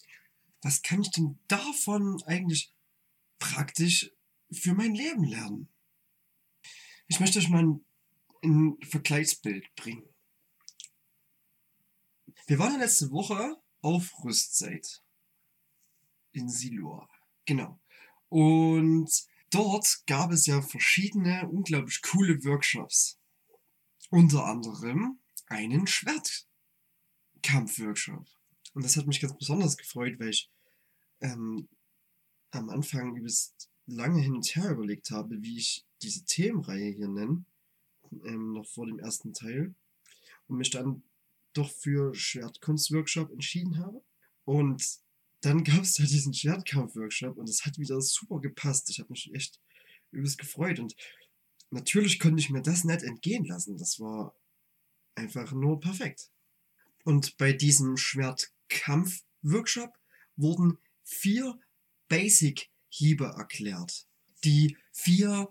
was 0.63 0.83
kann 0.83 1.01
ich 1.01 1.13
denn 1.13 1.39
davon 1.47 2.21
eigentlich 2.25 2.75
praktisch 3.39 4.11
für 4.51 4.75
mein 4.75 4.97
Leben 4.97 5.23
lernen? 5.23 5.69
Ich 7.07 7.21
möchte 7.21 7.39
euch 7.39 7.51
mal 7.51 7.63
ein, 7.63 7.85
ein 8.43 8.79
Vergleichsbild 8.83 9.73
bringen. 9.77 10.13
Wir 12.49 12.59
waren 12.59 12.73
ja 12.73 12.79
letzte 12.81 13.13
Woche 13.13 13.63
auf 13.81 14.13
Rüstzeit 14.25 15.05
in 16.33 16.49
Silur. 16.49 17.09
Genau. 17.45 17.81
Und 18.29 19.09
dort 19.51 20.03
gab 20.09 20.33
es 20.33 20.47
ja 20.47 20.63
verschiedene 20.63 21.49
unglaublich 21.49 22.03
coole 22.03 22.43
Workshops. 22.43 23.20
Unter 24.11 24.45
anderem 24.45 25.19
einen 25.47 25.87
Schwert 25.87 26.47
Kampfworkshop. 27.43 28.27
Und 28.75 28.85
das 28.85 28.97
hat 28.97 29.07
mich 29.07 29.21
ganz 29.21 29.37
besonders 29.37 29.77
gefreut, 29.77 30.19
weil 30.19 30.31
ich 30.31 30.51
ähm, 31.21 31.69
am 32.51 32.69
Anfang 32.71 33.17
übelst 33.17 33.71
lange 33.87 34.21
hin 34.21 34.35
und 34.35 34.47
her 34.55 34.71
überlegt 34.71 35.11
habe, 35.11 35.43
wie 35.43 35.59
ich 35.59 35.85
diese 36.03 36.25
Themenreihe 36.25 36.91
hier 36.91 37.09
nenne, 37.09 37.45
ähm, 38.25 38.53
noch 38.53 38.67
vor 38.67 38.87
dem 38.87 38.99
ersten 38.99 39.33
Teil, 39.33 39.75
und 40.49 40.59
mich 40.59 40.71
dann 40.71 41.03
doch 41.53 41.71
für 41.71 42.15
Schwertkunstworkshop 42.15 43.31
entschieden 43.31 43.79
habe. 43.79 44.03
Und 44.45 44.85
dann 45.41 45.65
gab 45.65 45.83
es 45.83 45.95
da 45.95 46.03
diesen 46.03 46.35
Schwertkampf-Workshop 46.35 47.37
und 47.37 47.49
das 47.49 47.65
hat 47.65 47.79
wieder 47.79 48.01
super 48.01 48.41
gepasst. 48.41 48.91
Ich 48.91 48.99
habe 48.99 49.11
mich 49.13 49.33
echt 49.35 49.61
übelst 50.11 50.39
gefreut 50.39 50.81
und 50.81 50.95
natürlich 51.71 52.19
konnte 52.19 52.41
ich 52.41 52.51
mir 52.51 52.63
das 52.63 52.85
nicht 52.85 53.03
entgehen 53.03 53.45
lassen. 53.45 53.79
Das 53.79 54.01
war 54.01 54.35
einfach 55.15 55.53
nur 55.53 55.81
perfekt. 55.81 56.31
Und 57.05 57.37
bei 57.39 57.53
diesem 57.53 57.97
Schwertkampf-Workshop 57.97 59.93
wurden 60.37 60.79
vier 61.03 61.59
Basic-Hiebe 62.09 63.25
erklärt. 63.25 64.07
Die 64.45 64.77
vier 64.93 65.49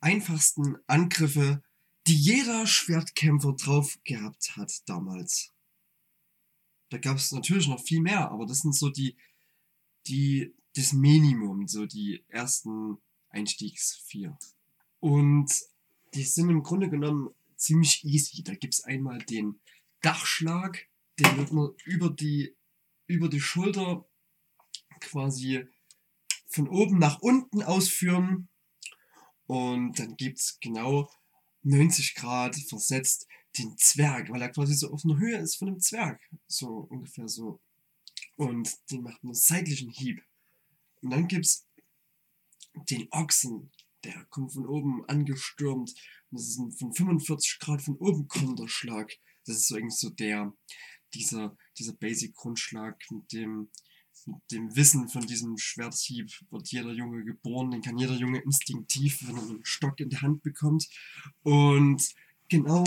einfachsten 0.00 0.76
Angriffe, 0.86 1.62
die 2.06 2.16
jeder 2.16 2.66
Schwertkämpfer 2.66 3.54
drauf 3.54 3.98
gehabt 4.04 4.56
hat 4.56 4.88
damals. 4.88 5.52
Da 6.90 6.98
gab 6.98 7.16
es 7.16 7.32
natürlich 7.32 7.66
noch 7.66 7.82
viel 7.82 8.00
mehr, 8.00 8.30
aber 8.30 8.46
das 8.46 8.60
sind 8.60 8.74
so 8.74 8.90
die, 8.90 9.16
die, 10.06 10.54
das 10.76 10.92
Minimum, 10.92 11.66
so 11.66 11.86
die 11.86 12.24
ersten 12.28 12.98
Einstiegsvier. 13.28 14.38
Und 15.06 15.52
die 16.14 16.24
sind 16.24 16.50
im 16.50 16.64
Grunde 16.64 16.90
genommen 16.90 17.32
ziemlich 17.54 18.04
easy. 18.04 18.42
Da 18.42 18.56
gibt 18.56 18.74
es 18.74 18.82
einmal 18.82 19.18
den 19.18 19.60
Dachschlag, 20.00 20.88
den 21.20 21.36
wird 21.36 21.52
man 21.52 21.70
über 21.84 22.10
die, 22.10 22.56
über 23.06 23.28
die 23.28 23.40
Schulter 23.40 24.04
quasi 24.98 25.64
von 26.48 26.66
oben 26.66 26.98
nach 26.98 27.20
unten 27.20 27.62
ausführen. 27.62 28.48
Und 29.46 29.96
dann 29.96 30.16
gibt 30.16 30.40
es 30.40 30.58
genau 30.60 31.08
90 31.62 32.16
Grad 32.16 32.56
versetzt 32.56 33.28
den 33.58 33.78
Zwerg, 33.78 34.28
weil 34.30 34.42
er 34.42 34.50
quasi 34.50 34.74
so 34.74 34.90
auf 34.90 35.04
einer 35.04 35.18
Höhe 35.18 35.38
ist 35.38 35.54
von 35.54 35.68
einem 35.68 35.78
Zwerg. 35.78 36.20
So 36.48 36.78
ungefähr 36.90 37.28
so. 37.28 37.60
Und 38.34 38.76
den 38.90 39.04
macht 39.04 39.22
einen 39.22 39.34
seitlichen 39.34 39.92
Hieb. 39.92 40.20
Und 41.00 41.10
dann 41.10 41.28
gibt 41.28 41.46
es 41.46 41.64
den 42.90 43.06
Ochsen, 43.12 43.70
der 44.04 44.24
kommt 44.30 44.52
von 44.52 44.66
oben 44.66 45.04
angestürmt. 45.08 45.94
Und 46.30 46.40
das 46.40 46.48
ist 46.48 46.58
ein 46.58 46.72
von 46.72 46.92
45 46.92 47.58
Grad 47.58 47.82
von 47.82 47.96
oben 47.96 48.28
kommender 48.28 48.68
Schlag. 48.68 49.12
Das 49.44 49.56
ist 49.56 49.68
so 49.68 49.76
irgendwie 49.76 49.96
so 49.96 50.10
der, 50.10 50.52
dieser, 51.14 51.56
dieser 51.78 51.92
Basic-Grundschlag, 51.92 53.00
mit 53.10 53.32
dem, 53.32 53.68
mit 54.26 54.40
dem 54.50 54.74
Wissen 54.74 55.08
von 55.08 55.26
diesem 55.26 55.56
Schwerthieb 55.56 56.30
wird 56.50 56.68
jeder 56.68 56.92
Junge 56.92 57.24
geboren. 57.24 57.70
Den 57.70 57.82
kann 57.82 57.98
jeder 57.98 58.14
Junge 58.14 58.40
instinktiv, 58.40 59.26
wenn 59.26 59.36
er 59.36 59.42
einen 59.42 59.64
Stock 59.64 60.00
in 60.00 60.10
der 60.10 60.22
Hand 60.22 60.42
bekommt. 60.42 60.88
Und 61.42 62.14
genau 62.48 62.84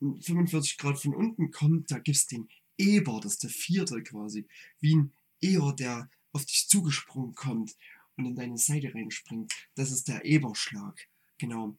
45 0.00 0.78
Grad 0.78 0.98
von 0.98 1.14
unten 1.14 1.50
kommt, 1.50 1.90
da 1.90 1.98
gibt 1.98 2.16
es 2.16 2.26
den 2.26 2.48
Eber, 2.76 3.20
das 3.20 3.34
ist 3.34 3.42
der 3.44 3.50
vierte 3.50 4.02
quasi. 4.02 4.46
Wie 4.80 4.96
ein 4.96 5.12
Eber, 5.40 5.72
der 5.74 6.10
auf 6.32 6.44
dich 6.44 6.66
zugesprungen 6.68 7.34
kommt 7.34 7.76
und 8.16 8.26
in 8.26 8.34
deine 8.34 8.58
Seite 8.58 8.94
reinspringt. 8.94 9.52
Das 9.74 9.90
ist 9.90 10.08
der 10.08 10.24
Eberschlag. 10.24 11.08
Genau. 11.38 11.76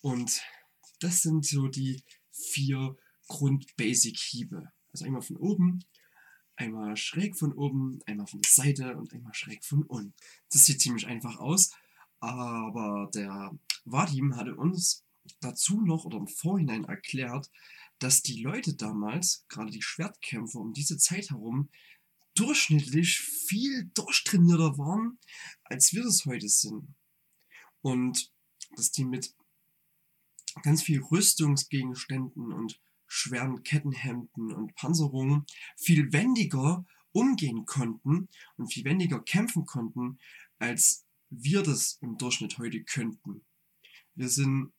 Und 0.00 0.42
das 1.00 1.22
sind 1.22 1.44
so 1.46 1.68
die 1.68 2.02
vier 2.30 2.96
Grund-Basic-Hiebe. 3.28 4.72
Also 4.92 5.04
einmal 5.04 5.22
von 5.22 5.36
oben, 5.36 5.84
einmal 6.56 6.96
schräg 6.96 7.36
von 7.36 7.52
oben, 7.52 8.00
einmal 8.06 8.26
von 8.26 8.40
der 8.40 8.50
Seite 8.50 8.96
und 8.96 9.12
einmal 9.12 9.34
schräg 9.34 9.64
von 9.64 9.84
unten. 9.84 10.14
Das 10.52 10.66
sieht 10.66 10.80
ziemlich 10.80 11.06
einfach 11.06 11.38
aus, 11.38 11.72
aber 12.20 13.10
der 13.14 13.56
Vadim 13.84 14.36
hatte 14.36 14.56
uns 14.56 15.04
dazu 15.40 15.80
noch 15.80 16.04
oder 16.04 16.18
im 16.18 16.26
Vorhinein 16.26 16.84
erklärt, 16.84 17.50
dass 17.98 18.22
die 18.22 18.42
Leute 18.42 18.74
damals, 18.74 19.44
gerade 19.48 19.70
die 19.70 19.82
Schwertkämpfer 19.82 20.58
um 20.58 20.72
diese 20.72 20.98
Zeit 20.98 21.30
herum, 21.30 21.70
durchschnittlich 22.34 23.20
viel 23.20 23.90
durchtrainierter 23.94 24.78
waren, 24.78 25.18
als 25.64 25.92
wir 25.92 26.04
das 26.04 26.24
heute 26.24 26.48
sind. 26.48 26.94
Und 27.82 28.32
dass 28.76 28.90
die 28.92 29.04
mit 29.04 29.34
ganz 30.62 30.82
viel 30.82 31.00
Rüstungsgegenständen 31.02 32.52
und 32.52 32.80
schweren 33.06 33.62
Kettenhemden 33.62 34.52
und 34.52 34.74
Panzerungen 34.74 35.44
viel 35.76 36.12
wendiger 36.12 36.84
umgehen 37.12 37.66
konnten 37.66 38.28
und 38.56 38.72
viel 38.72 38.84
wendiger 38.84 39.20
kämpfen 39.20 39.66
konnten, 39.66 40.18
als 40.58 41.04
wir 41.28 41.62
das 41.62 41.98
im 42.00 42.18
Durchschnitt 42.18 42.58
heute 42.58 42.82
könnten. 42.84 43.44
Wir 44.14 44.28
sind 44.28 44.72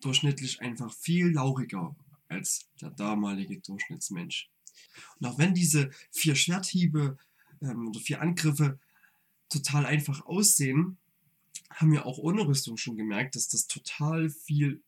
durchschnittlich 0.00 0.60
einfach 0.60 0.92
viel 0.92 1.30
lauriger 1.30 1.94
als 2.28 2.68
der 2.80 2.90
damalige 2.90 3.60
Durchschnittsmensch. 3.60 4.50
Und 5.18 5.26
auch 5.26 5.38
wenn 5.38 5.54
diese 5.54 5.90
vier 6.10 6.34
Schwerthiebe 6.34 7.16
ähm, 7.60 7.88
oder 7.88 8.00
vier 8.00 8.20
Angriffe 8.20 8.78
total 9.48 9.86
einfach 9.86 10.24
aussehen, 10.26 10.98
haben 11.70 11.92
wir 11.92 12.06
auch 12.06 12.18
ohne 12.18 12.46
Rüstung 12.46 12.76
schon 12.76 12.96
gemerkt, 12.96 13.36
dass 13.36 13.48
das 13.48 13.66
total 13.66 14.30
viel 14.30 14.82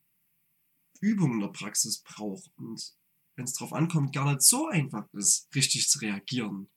Übung 1.01 1.35
in 1.35 1.41
der 1.41 1.49
Praxis 1.49 1.99
braucht 1.99 2.51
und 2.57 2.95
wenn 3.37 3.45
es 3.45 3.55
darauf 3.55 3.73
ankommt, 3.73 4.15
gar 4.15 4.31
nicht 4.31 4.43
so 4.43 4.69
einfach 4.69 5.13
ist, 5.13 5.49
richtig 5.55 5.89
zu 5.89 5.99
reagieren. 5.99 6.69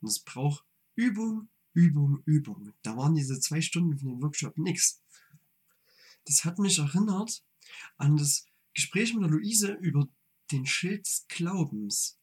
Und 0.00 0.08
es 0.08 0.20
braucht 0.20 0.64
Übung, 0.94 1.48
Übung, 1.72 2.22
Übung. 2.24 2.72
Da 2.82 2.96
waren 2.96 3.14
diese 3.14 3.40
zwei 3.40 3.60
Stunden 3.60 3.98
von 3.98 4.08
dem 4.08 4.22
Workshop 4.22 4.56
nichts. 4.58 5.02
Das 6.24 6.44
hat 6.44 6.58
mich 6.58 6.78
erinnert 6.78 7.42
an 7.96 8.16
das 8.16 8.46
Gespräch 8.74 9.14
mit 9.14 9.24
der 9.24 9.30
Luise 9.30 9.72
über 9.72 10.08
den 10.52 10.66
Schild 10.66 11.06
des 11.06 11.26
Glaubens. 11.28 12.17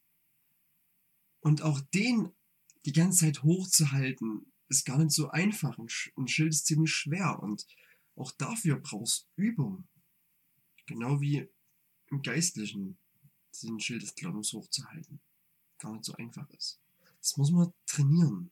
Und 1.45 1.61
auch 1.61 1.79
den 1.79 2.31
die 2.85 2.91
ganze 2.91 3.25
Zeit 3.25 3.43
hochzuhalten, 3.43 4.51
ist 4.67 4.83
gar 4.83 4.97
nicht 4.97 5.11
so 5.11 5.29
einfach. 5.29 5.77
Ein 5.77 6.27
Schild 6.27 6.49
ist 6.49 6.65
ziemlich 6.65 6.91
schwer 6.91 7.39
und 7.39 7.67
auch 8.15 8.31
dafür 8.31 8.79
brauchst 8.79 9.29
Übung. 9.35 9.87
Genau 10.87 11.21
wie 11.21 11.47
im 12.09 12.23
Geistlichen 12.23 12.97
den 13.61 13.79
Schild 13.79 14.01
des 14.01 14.15
Glaubens 14.15 14.53
hochzuhalten. 14.53 15.21
Gar 15.77 15.91
nicht 15.93 16.05
so 16.05 16.13
einfach 16.13 16.49
ist. 16.49 16.81
Das 17.19 17.37
muss 17.37 17.51
man 17.51 17.71
trainieren. 17.85 18.49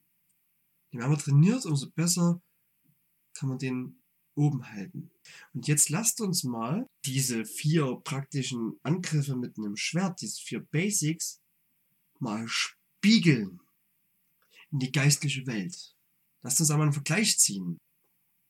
Je 0.92 1.00
mehr 1.00 1.08
man 1.08 1.18
trainiert, 1.18 1.66
umso 1.66 1.90
besser 1.90 2.44
kann 3.34 3.50
man 3.50 3.58
den 3.58 4.04
oben 4.36 4.70
halten. 4.70 5.10
Und 5.56 5.68
jetzt 5.68 5.90
lasst 5.90 6.22
uns 6.22 6.44
mal 6.44 6.88
diese 7.06 7.44
vier 7.46 7.96
praktischen 8.04 8.80
Angriffe 8.84 9.36
mit 9.36 9.58
einem 9.58 9.78
Schwert, 9.78 10.22
diese 10.22 10.40
vier 10.40 10.60
Basics, 10.60 11.42
mal 12.20 12.48
spiegeln 13.04 13.60
in 14.72 14.80
die 14.80 14.94
geistliche 14.94 15.46
Welt. 15.46 15.94
Lasst 16.42 16.62
uns 16.62 16.72
einmal 16.72 16.88
einen 16.88 16.94
Vergleich 16.94 17.38
ziehen. 17.38 17.78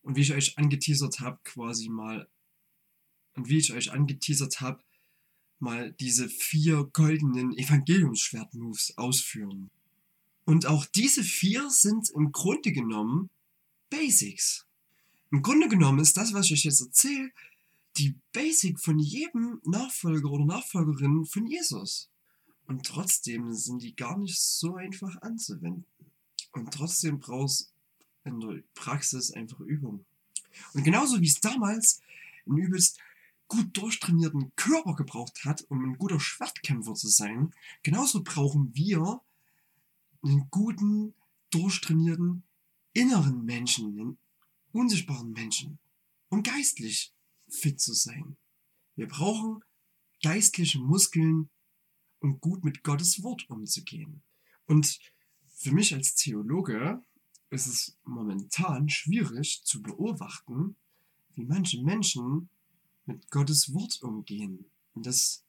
Und 0.04 0.16
wie 0.16 0.22
ich 0.22 0.32
euch 0.32 0.60
angeteasert 0.60 1.22
habe, 1.22 1.40
quasi 1.44 1.90
mal, 1.90 2.30
und 3.34 3.50
wie 3.50 3.58
ich 3.58 3.74
euch 3.74 3.92
angeteasert 3.92 4.62
habe, 4.62 4.84
mal 5.58 5.94
diese 5.94 6.30
vier 6.30 6.84
goldenen 6.94 7.58
Evangeliumsschwert-Moves 7.58 8.96
ausführen. 8.98 9.72
Und 10.46 10.68
auch 10.68 10.86
diese 10.86 11.24
vier 11.24 11.72
sind 11.72 12.12
im 12.12 12.32
Grunde 12.32 12.74
genommen 12.74 13.32
Basics. 13.90 14.68
Im 15.32 15.42
Grunde 15.42 15.68
genommen 15.68 16.00
ist 16.00 16.16
das, 16.16 16.34
was 16.34 16.46
ich 16.46 16.54
euch 16.54 16.66
jetzt 16.66 16.82
erzähle, 16.82 17.32
die 17.98 18.14
Basic 18.34 18.80
von 18.80 19.00
jedem 19.00 19.62
Nachfolger 19.64 20.30
oder 20.30 20.46
Nachfolgerin 20.46 21.26
von 21.26 21.48
Jesus. 21.48 22.13
Und 22.68 22.86
trotzdem 22.86 23.54
sind 23.54 23.84
die 23.84 23.96
gar 23.96 24.18
nicht 24.18 24.40
so 24.40 24.76
einfach 24.76 25.22
anzuwenden. 25.22 25.86
Und 26.52 26.74
trotzdem 26.74 27.20
brauchst 27.20 27.74
du 28.24 28.30
in 28.30 28.40
der 28.40 28.64
Praxis 28.74 29.32
einfach 29.32 29.60
Übung. 29.60 30.06
Und 30.74 30.84
genauso 30.84 31.20
wie 31.20 31.28
es 31.28 31.42
damals 31.42 32.02
einen 32.46 32.58
übelst 32.58 33.00
gut 33.48 33.76
durchtrainierten 33.78 34.56
Körper 34.56 34.96
gebraucht 34.96 35.46
hat, 35.46 35.66
um 35.70 35.84
ein 35.84 35.98
guter 35.98 36.20
Schwertkämpfer 36.20 36.94
zu 36.94 37.08
sein, 37.08 37.54
genauso 37.84 38.24
brauchen 38.24 38.74
wir 38.74 39.22
einen 40.24 40.48
guten, 40.50 41.14
durchtrainierten 41.52 42.44
inneren 42.94 43.46
Menschen, 43.46 44.00
einen 44.00 44.18
unsichtbaren 44.72 45.32
Menschen, 45.32 45.78
um 46.30 46.42
geistlich 46.44 47.14
fit 47.48 47.80
zu 47.80 47.94
sein. 47.94 48.38
Wir 48.96 49.08
brauchen 49.08 49.64
geistliche 50.24 50.80
Muskeln, 50.80 51.50
um 52.24 52.40
gut 52.40 52.64
mit 52.64 52.84
Gottes 52.84 53.22
Wort 53.22 53.50
umzugehen. 53.50 54.24
Und 54.66 55.00
für 55.50 55.74
mich 55.74 55.94
als 55.94 56.16
Theologe 56.16 57.04
ist 57.50 57.68
es 57.68 57.98
momentan 58.06 58.90
schwierig 58.90 59.62
zu 59.64 59.82
beobachten, 59.82 60.78
wie 61.36 61.44
manche 61.44 61.84
Menschen 61.84 62.50
mit 63.06 63.30
Gottes 63.30 63.74
Wort 63.74 64.02
umgehen 64.02 64.66
und 64.94 65.06
das 65.06 65.44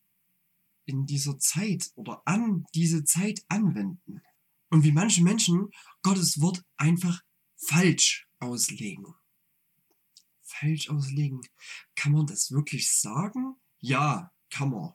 in 0.84 1.06
dieser 1.06 1.38
Zeit 1.38 1.92
oder 1.94 2.22
an 2.26 2.66
diese 2.74 3.04
Zeit 3.04 3.42
anwenden. 3.48 4.20
Und 4.68 4.82
wie 4.82 4.92
manche 4.92 5.22
Menschen 5.22 5.70
Gottes 6.02 6.40
Wort 6.40 6.64
einfach 6.76 7.22
falsch 7.56 8.28
auslegen. 8.40 9.14
Falsch 10.42 10.90
auslegen. 10.90 11.40
Kann 11.94 12.12
man 12.12 12.26
das 12.26 12.50
wirklich 12.50 12.90
sagen? 12.90 13.54
Ja, 13.80 14.32
kann 14.50 14.70
man. 14.70 14.94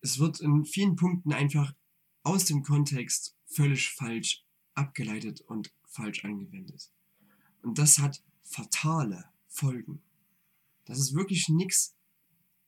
Es 0.00 0.18
wird 0.18 0.40
in 0.40 0.64
vielen 0.64 0.96
Punkten 0.96 1.32
einfach 1.32 1.74
aus 2.22 2.44
dem 2.44 2.62
Kontext 2.62 3.36
völlig 3.46 3.90
falsch 3.90 4.44
abgeleitet 4.74 5.40
und 5.42 5.72
falsch 5.86 6.24
angewendet. 6.24 6.90
Und 7.62 7.78
das 7.78 7.98
hat 7.98 8.22
fatale 8.42 9.24
Folgen. 9.48 10.02
Das 10.84 10.98
ist 10.98 11.14
wirklich 11.14 11.48
nichts, 11.48 11.94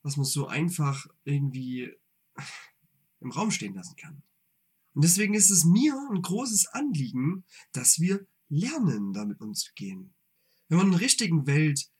was 0.02 0.16
man 0.16 0.24
so 0.24 0.46
einfach 0.46 1.06
irgendwie 1.24 1.92
im 3.20 3.30
Raum 3.30 3.50
stehen 3.50 3.74
lassen 3.74 3.96
kann. 3.96 4.22
Und 4.94 5.04
deswegen 5.04 5.34
ist 5.34 5.50
es 5.50 5.64
mir 5.64 5.94
ein 6.10 6.20
großes 6.20 6.66
Anliegen, 6.68 7.44
dass 7.72 7.98
wir 7.98 8.26
lernen, 8.48 9.12
damit 9.12 9.40
umzugehen. 9.40 10.12
Wenn 10.68 10.78
man 10.78 10.86
in 10.88 10.92
der 10.92 11.00
richtigen 11.00 11.46
Welt 11.46 11.90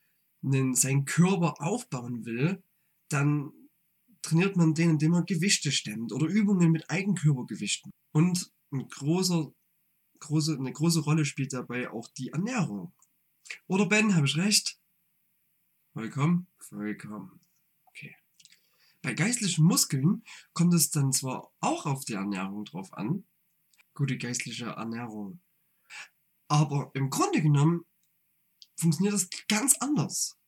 einen, 0.42 0.74
seinen 0.74 1.04
Körper 1.04 1.62
aufbauen 1.62 2.24
will, 2.26 2.62
dann 3.08 3.52
trainiert 4.22 4.56
man 4.56 4.74
den, 4.74 4.90
indem 4.90 5.12
man 5.12 5.26
Gewichte 5.26 5.72
stemmt 5.72 6.12
oder 6.12 6.26
Übungen 6.26 6.70
mit 6.70 6.90
Eigenkörpergewichten. 6.90 7.90
Und 8.12 8.52
ein 8.72 8.88
großer, 8.88 9.52
große, 10.20 10.56
eine 10.58 10.72
große 10.72 11.00
Rolle 11.00 11.24
spielt 11.24 11.52
dabei 11.52 11.90
auch 11.90 12.08
die 12.16 12.28
Ernährung. 12.28 12.94
Oder 13.66 13.86
Ben, 13.86 14.14
habe 14.14 14.26
ich 14.26 14.36
recht? 14.36 14.78
Vollkommen? 15.92 16.46
Vollkommen. 16.58 17.40
Okay. 17.86 18.16
Bei 19.02 19.14
geistlichen 19.14 19.64
Muskeln 19.64 20.22
kommt 20.54 20.72
es 20.74 20.90
dann 20.90 21.12
zwar 21.12 21.52
auch 21.60 21.86
auf 21.86 22.04
die 22.04 22.14
Ernährung 22.14 22.64
drauf 22.64 22.92
an, 22.94 23.24
gute 23.94 24.16
geistliche 24.16 24.66
Ernährung, 24.66 25.42
aber 26.48 26.90
im 26.94 27.10
Grunde 27.10 27.42
genommen 27.42 27.84
funktioniert 28.76 29.14
das 29.14 29.28
ganz 29.48 29.76
anders. 29.80 30.38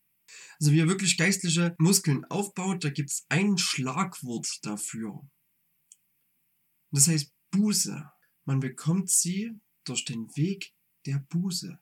Also 0.61 0.73
wie 0.73 0.81
er 0.81 0.89
wirklich 0.89 1.17
geistliche 1.17 1.75
Muskeln 1.79 2.25
aufbaut, 2.27 2.85
da 2.85 2.91
gibt 2.91 3.11
es 3.11 3.27
ein 3.29 3.59
Schlagwort 3.59 4.61
dafür. 4.63 5.21
Das 6.91 7.09
heißt 7.09 7.33
Buße. 7.51 8.11
Man 8.45 8.61
bekommt 8.61 9.11
sie 9.11 9.53
durch 9.85 10.05
den 10.05 10.29
Weg 10.37 10.73
der 11.07 11.25
Buße. 11.31 11.79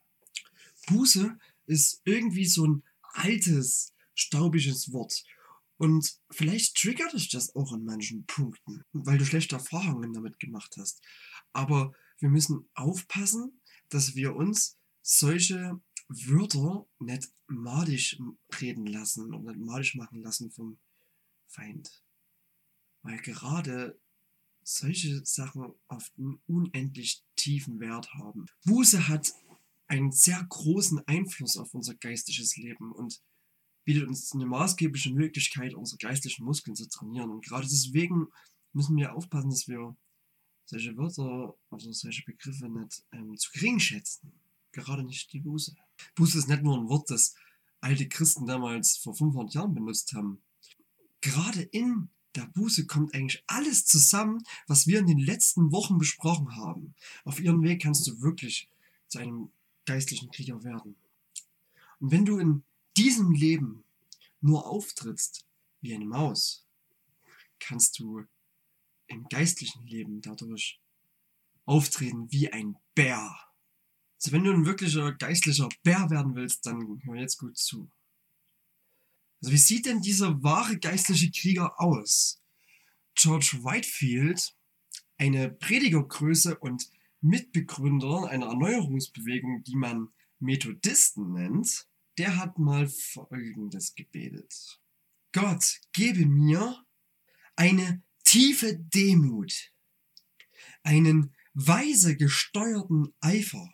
Buße 0.87 1.39
ist 1.67 2.01
irgendwie 2.05 2.47
so 2.47 2.67
ein 2.67 2.83
altes, 3.15 3.95
staubiges 4.15 4.93
Wort. 4.93 5.25
Und 5.77 6.21
vielleicht 6.31 6.77
triggert 6.77 7.13
dich 7.13 7.29
das 7.29 7.57
auch 7.57 7.73
an 7.73 7.85
manchen 7.85 8.25
Punkten, 8.27 8.85
weil 8.93 9.19
du 9.19 9.25
schlechte 9.25 9.57
Erfahrungen 9.57 10.13
damit 10.13 10.39
gemacht 10.39 10.77
hast. 10.79 11.03
Aber 11.53 11.93
wir 12.19 12.29
müssen 12.29 12.69
aufpassen, 12.75 13.61
dass 13.89 14.15
wir 14.15 14.37
uns 14.37 14.79
solche 15.03 15.81
Wörter 16.27 16.87
nicht 16.99 17.33
madisch 17.47 18.19
reden 18.61 18.87
lassen 18.87 19.35
und 19.35 19.45
nicht 19.45 19.59
madisch 19.59 19.95
machen 19.95 20.23
lassen 20.23 20.51
vom 20.51 20.79
Feind. 21.47 22.03
Weil 23.03 23.19
gerade 23.19 23.99
solche 24.65 25.25
Sachen 25.25 25.73
oft 25.89 26.13
einen 26.19 26.41
unendlich 26.47 27.25
tiefen 27.37 27.81
Wert 27.81 28.13
haben. 28.15 28.47
Buße 28.65 29.09
hat 29.09 29.33
einen 29.89 30.13
sehr 30.13 30.43
großen 30.49 31.07
Einfluss 31.07 31.57
auf 31.57 31.75
unser 31.75 31.95
geistiges 31.95 32.57
Leben 32.57 32.93
und 32.93 33.23
bietet 33.85 34.09
uns 34.09 34.33
eine 34.33 34.47
maßgebliche 34.47 35.13
Möglichkeit, 35.13 35.75
unsere 35.75 35.99
geistlichen 35.99 36.45
Muskeln 36.45 36.77
zu 36.77 36.89
trainieren. 36.89 37.31
Und 37.31 37.45
gerade 37.45 37.67
deswegen 37.67 38.29
müssen 38.73 38.97
wir 38.97 39.15
aufpassen, 39.15 39.51
dass 39.51 39.69
wir 39.69 39.97
solche 40.65 40.97
Wörter 40.97 41.55
oder 41.71 41.93
solche 41.93 42.25
Begriffe 42.25 42.69
nicht 42.69 43.05
ähm, 43.13 43.37
zu 43.37 43.51
gering 43.53 43.81
schätzen. 43.81 44.33
Gerade 44.71 45.05
nicht 45.05 45.33
die 45.33 45.41
Buße. 45.41 45.77
Buße 46.15 46.39
ist 46.39 46.49
nicht 46.49 46.63
nur 46.63 46.79
ein 46.79 46.89
Wort, 46.89 47.11
das 47.11 47.35
alte 47.81 48.09
Christen 48.09 48.47
damals 48.47 48.97
vor 48.97 49.15
500 49.15 49.55
Jahren 49.55 49.75
benutzt 49.75 50.13
haben. 50.13 50.41
Gerade 51.21 51.63
in 51.63 52.09
der 52.35 52.47
Buße 52.47 52.87
kommt 52.87 53.15
eigentlich 53.15 53.43
alles 53.47 53.85
zusammen, 53.85 54.43
was 54.67 54.87
wir 54.87 54.99
in 54.99 55.07
den 55.07 55.19
letzten 55.19 55.73
Wochen 55.73 55.99
besprochen 55.99 56.57
haben. 56.57 56.95
Auf 57.25 57.41
ihrem 57.41 57.63
Weg 57.63 57.83
kannst 57.83 58.07
du 58.07 58.21
wirklich 58.23 58.69
zu 59.09 59.19
einem 59.19 59.51
geistlichen 59.85 60.31
Krieger 60.31 60.65
werden. 60.65 60.97
Und 62.01 62.11
wenn 62.11 62.25
du 62.25 62.39
in 62.39 62.63
diesem 62.97 63.33
Leben 63.33 63.85
nur 64.41 64.67
auftrittst 64.67 65.47
wie 65.81 65.95
eine 65.95 66.07
Maus, 66.07 66.67
kannst 67.59 67.99
du 67.99 68.25
im 69.07 69.29
geistlichen 69.29 69.87
Leben 69.87 70.21
dadurch 70.21 70.81
auftreten 71.65 72.31
wie 72.33 72.53
ein 72.53 72.77
Bär. 72.95 73.37
Also 74.23 74.37
wenn 74.37 74.45
du 74.45 74.53
ein 74.53 74.67
wirklicher 74.67 75.13
geistlicher 75.13 75.69
Bär 75.83 76.09
werden 76.09 76.37
willst, 76.37 76.65
dann 76.65 77.01
hör 77.05 77.17
jetzt 77.17 77.39
gut 77.39 77.57
zu. 77.57 77.91
Also 79.41 79.53
wie 79.53 79.59
sieht 79.59 79.87
denn 79.87 80.01
dieser 80.01 80.45
wahre 80.45 80.79
geistliche 80.79 81.33
Krieger 81.33 81.81
aus? 81.81 82.41
George 83.17 83.59
Whitefield, 83.63 84.55
eine 85.19 85.51
Predigergröße 85.51 86.57
und 86.57 86.89
Mitbegründer 87.21 88.29
einer 88.29 88.47
Erneuerungsbewegung, 88.47 89.65
die 89.65 89.75
man 89.75 90.13
Methodisten 90.39 91.33
nennt, 91.33 91.89
der 92.17 92.37
hat 92.37 92.59
mal 92.59 92.89
Folgendes 92.89 93.97
gebetet. 93.97 94.81
Gott, 95.33 95.81
gebe 95.93 96.27
mir 96.27 96.85
eine 97.57 98.03
tiefe 98.23 98.79
Demut, 98.79 99.73
einen 100.85 101.35
weise 101.55 102.17
gesteuerten 102.17 103.13
Eifer, 103.21 103.69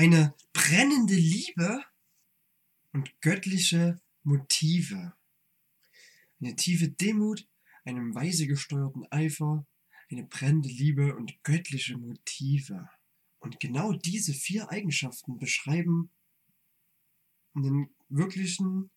eine 0.00 0.34
brennende 0.54 1.14
Liebe 1.14 1.84
und 2.94 3.20
göttliche 3.20 4.00
Motive. 4.22 5.12
Eine 6.40 6.56
tiefe 6.56 6.88
Demut, 6.88 7.46
einen 7.84 8.14
weise 8.14 8.46
gesteuerten 8.46 9.04
Eifer, 9.12 9.66
eine 10.10 10.24
brennende 10.24 10.70
Liebe 10.70 11.14
und 11.16 11.44
göttliche 11.44 11.98
Motive. 11.98 12.88
Und 13.40 13.60
genau 13.60 13.92
diese 13.92 14.32
vier 14.32 14.70
Eigenschaften 14.70 15.36
beschreiben 15.36 16.10
einen 17.52 17.94
wirklichen 18.08 18.90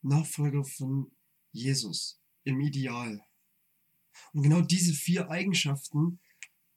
Nachfolger 0.00 0.64
von 0.64 1.14
Jesus 1.52 2.22
im 2.44 2.62
Ideal. 2.62 3.22
Und 4.32 4.44
genau 4.44 4.62
diese 4.62 4.94
vier 4.94 5.28
Eigenschaften 5.28 6.20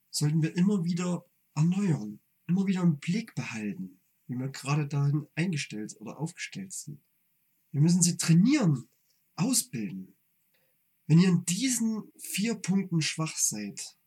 sollten 0.10 0.42
wir 0.42 0.58
immer 0.58 0.84
wieder 0.84 1.26
erneuern, 1.56 2.20
immer 2.52 2.68
wieder 2.68 2.82
im 2.82 2.98
Blick 2.98 3.34
behalten, 3.34 4.00
wie 4.28 4.38
wir 4.38 4.50
gerade 4.50 4.88
dahin 4.88 5.28
eingestellt 5.36 5.96
oder 6.00 6.20
aufgestellt 6.20 6.74
sind. 6.74 7.00
Wir 7.72 7.82
müssen 7.82 8.02
sie 8.02 8.18
trainieren, 8.18 8.90
ausbilden. 9.36 10.16
Wenn 11.08 11.20
ihr 11.20 11.30
in 11.30 11.46
diesen 11.46 12.12
vier 12.18 12.56
Punkten 12.56 13.02
schwach 13.02 13.36
seid, 13.38 13.98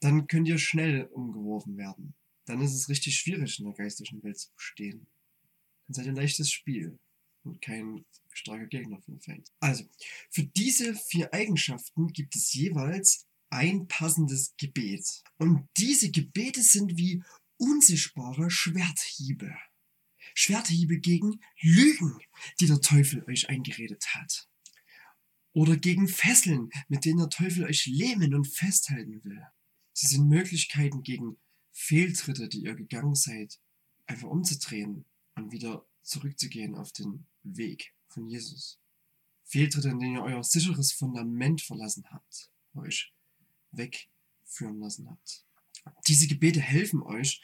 dann 0.00 0.26
könnt 0.26 0.48
ihr 0.48 0.58
schnell 0.58 1.04
umgeworfen 1.12 1.76
werden. 1.76 2.14
Dann 2.46 2.62
ist 2.62 2.74
es 2.74 2.88
richtig 2.88 3.16
schwierig, 3.18 3.58
in 3.58 3.66
der 3.66 3.74
geistigen 3.74 4.22
Welt 4.22 4.38
zu 4.38 4.50
bestehen. 4.56 5.06
Dann 5.86 5.94
seid 5.94 6.06
ihr 6.06 6.12
ein 6.12 6.16
leichtes 6.16 6.50
Spiel 6.50 6.98
und 7.44 7.60
kein 7.60 8.04
starker 8.30 8.66
Gegner 8.66 9.00
für 9.02 9.12
den 9.12 9.20
Feind. 9.20 9.52
Also, 9.60 9.84
für 10.30 10.44
diese 10.44 10.94
vier 10.94 11.32
Eigenschaften 11.34 12.08
gibt 12.08 12.34
es 12.34 12.52
jeweils 12.54 13.26
ein 13.50 13.88
passendes 13.88 14.54
Gebet. 14.56 15.22
Und 15.38 15.68
diese 15.76 16.10
Gebete 16.10 16.62
sind 16.62 16.96
wie 16.96 17.22
unsichtbare 17.60 18.50
Schwerthiebe. 18.50 19.54
Schwerthiebe 20.34 20.98
gegen 20.98 21.40
Lügen, 21.60 22.18
die 22.60 22.66
der 22.66 22.80
Teufel 22.80 23.24
euch 23.28 23.48
eingeredet 23.48 24.14
hat. 24.14 24.48
Oder 25.52 25.76
gegen 25.76 26.08
Fesseln, 26.08 26.70
mit 26.88 27.04
denen 27.04 27.18
der 27.18 27.28
Teufel 27.28 27.64
euch 27.64 27.86
lähmen 27.86 28.34
und 28.34 28.46
festhalten 28.46 29.22
will. 29.24 29.42
Sie 29.92 30.06
sind 30.06 30.28
Möglichkeiten 30.28 31.02
gegen 31.02 31.36
Fehltritte, 31.72 32.48
die 32.48 32.62
ihr 32.62 32.74
gegangen 32.74 33.14
seid, 33.14 33.60
einfach 34.06 34.28
umzudrehen 34.28 35.04
und 35.34 35.52
wieder 35.52 35.86
zurückzugehen 36.02 36.76
auf 36.76 36.92
den 36.92 37.26
Weg 37.42 37.94
von 38.08 38.28
Jesus. 38.28 38.78
Fehltritte, 39.44 39.88
in 39.88 39.98
denen 39.98 40.14
ihr 40.14 40.22
euer 40.22 40.44
sicheres 40.44 40.92
Fundament 40.92 41.60
verlassen 41.60 42.04
habt, 42.10 42.50
euch 42.74 43.12
wegführen 43.72 44.78
lassen 44.78 45.10
habt. 45.10 45.44
Diese 46.06 46.26
Gebete 46.26 46.60
helfen 46.60 47.02
euch, 47.02 47.40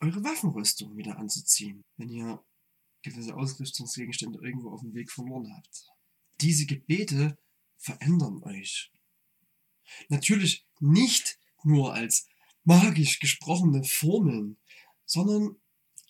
eure 0.00 0.22
Waffenrüstung 0.24 0.96
wieder 0.96 1.18
anzuziehen, 1.18 1.84
wenn 1.96 2.08
ihr 2.08 2.44
gewisse 3.02 3.34
Ausrüstungsgegenstände 3.34 4.38
irgendwo 4.42 4.70
auf 4.70 4.80
dem 4.80 4.94
Weg 4.94 5.10
verloren 5.10 5.52
habt. 5.54 5.86
Diese 6.40 6.66
Gebete 6.66 7.38
verändern 7.76 8.42
euch. 8.42 8.92
Natürlich 10.08 10.66
nicht 10.80 11.38
nur 11.62 11.94
als 11.94 12.26
magisch 12.64 13.20
gesprochene 13.20 13.84
Formeln, 13.84 14.58
sondern 15.04 15.56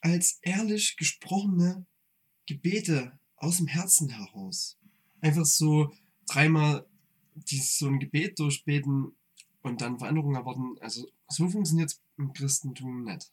als 0.01 0.38
ehrlich 0.42 0.96
gesprochene 0.96 1.87
Gebete 2.46 3.18
aus 3.37 3.59
dem 3.59 3.66
Herzen 3.66 4.09
heraus. 4.09 4.79
Einfach 5.20 5.44
so 5.44 5.92
dreimal 6.27 6.87
dieses, 7.35 7.79
so 7.79 7.88
ein 7.88 7.99
Gebet 7.99 8.38
durchbeten 8.38 9.16
und 9.62 9.81
dann 9.81 9.99
Veränderungen 9.99 10.37
erwarten. 10.37 10.79
Also 10.81 11.07
so 11.28 11.48
funktioniert 11.48 11.90
es 11.90 12.00
im 12.16 12.32
Christentum 12.32 13.04
nicht. 13.04 13.32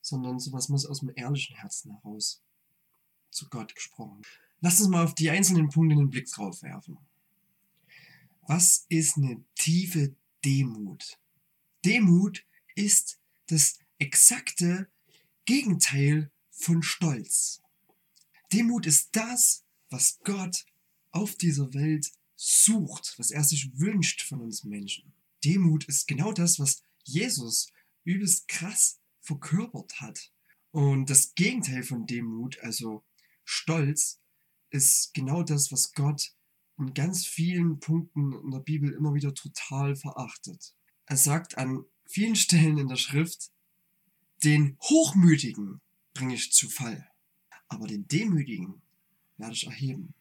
Sondern 0.00 0.38
sowas 0.38 0.68
muss 0.68 0.86
aus 0.86 1.00
dem 1.00 1.12
ehrlichen 1.14 1.56
Herzen 1.56 1.92
heraus 1.92 2.42
zu 3.30 3.48
Gott 3.48 3.74
gesprochen. 3.74 4.22
Lasst 4.60 4.80
uns 4.80 4.88
mal 4.88 5.04
auf 5.04 5.14
die 5.14 5.30
einzelnen 5.30 5.68
Punkte 5.68 5.96
den 5.96 6.10
Blick 6.10 6.30
drauf 6.30 6.62
werfen. 6.62 6.98
Was 8.46 8.86
ist 8.88 9.16
eine 9.16 9.42
tiefe 9.54 10.14
Demut? 10.44 11.18
Demut 11.84 12.44
ist 12.74 13.18
das 13.46 13.78
exakte 13.98 14.88
Gegenteil 15.46 16.30
von 16.50 16.82
Stolz. 16.82 17.62
Demut 18.52 18.86
ist 18.86 19.10
das, 19.12 19.64
was 19.90 20.18
Gott 20.24 20.64
auf 21.10 21.34
dieser 21.36 21.72
Welt 21.74 22.12
sucht, 22.36 23.14
was 23.18 23.30
er 23.30 23.44
sich 23.44 23.78
wünscht 23.78 24.22
von 24.22 24.40
uns 24.40 24.64
Menschen. 24.64 25.12
Demut 25.44 25.84
ist 25.84 26.06
genau 26.06 26.32
das, 26.32 26.58
was 26.58 26.82
Jesus 27.04 27.72
übelst 28.04 28.48
krass 28.48 29.00
verkörpert 29.20 30.00
hat. 30.00 30.32
Und 30.70 31.08
das 31.08 31.34
Gegenteil 31.34 31.82
von 31.82 32.06
Demut, 32.06 32.58
also 32.60 33.04
Stolz, 33.44 34.20
ist 34.70 35.14
genau 35.14 35.42
das, 35.42 35.70
was 35.70 35.92
Gott 35.92 36.34
in 36.78 36.94
ganz 36.94 37.24
vielen 37.24 37.78
Punkten 37.78 38.32
in 38.32 38.50
der 38.50 38.58
Bibel 38.58 38.92
immer 38.92 39.14
wieder 39.14 39.34
total 39.34 39.94
verachtet. 39.94 40.74
Er 41.06 41.16
sagt 41.16 41.56
an 41.58 41.84
vielen 42.06 42.36
Stellen 42.36 42.78
in 42.78 42.88
der 42.88 42.96
Schrift, 42.96 43.50
den 44.42 44.76
Hochmütigen 44.82 45.80
bringe 46.12 46.34
ich 46.34 46.52
zu 46.52 46.68
Fall, 46.68 47.08
aber 47.68 47.86
den 47.86 48.06
Demütigen 48.08 48.82
werde 49.36 49.54
ich 49.54 49.66
erheben. 49.66 50.14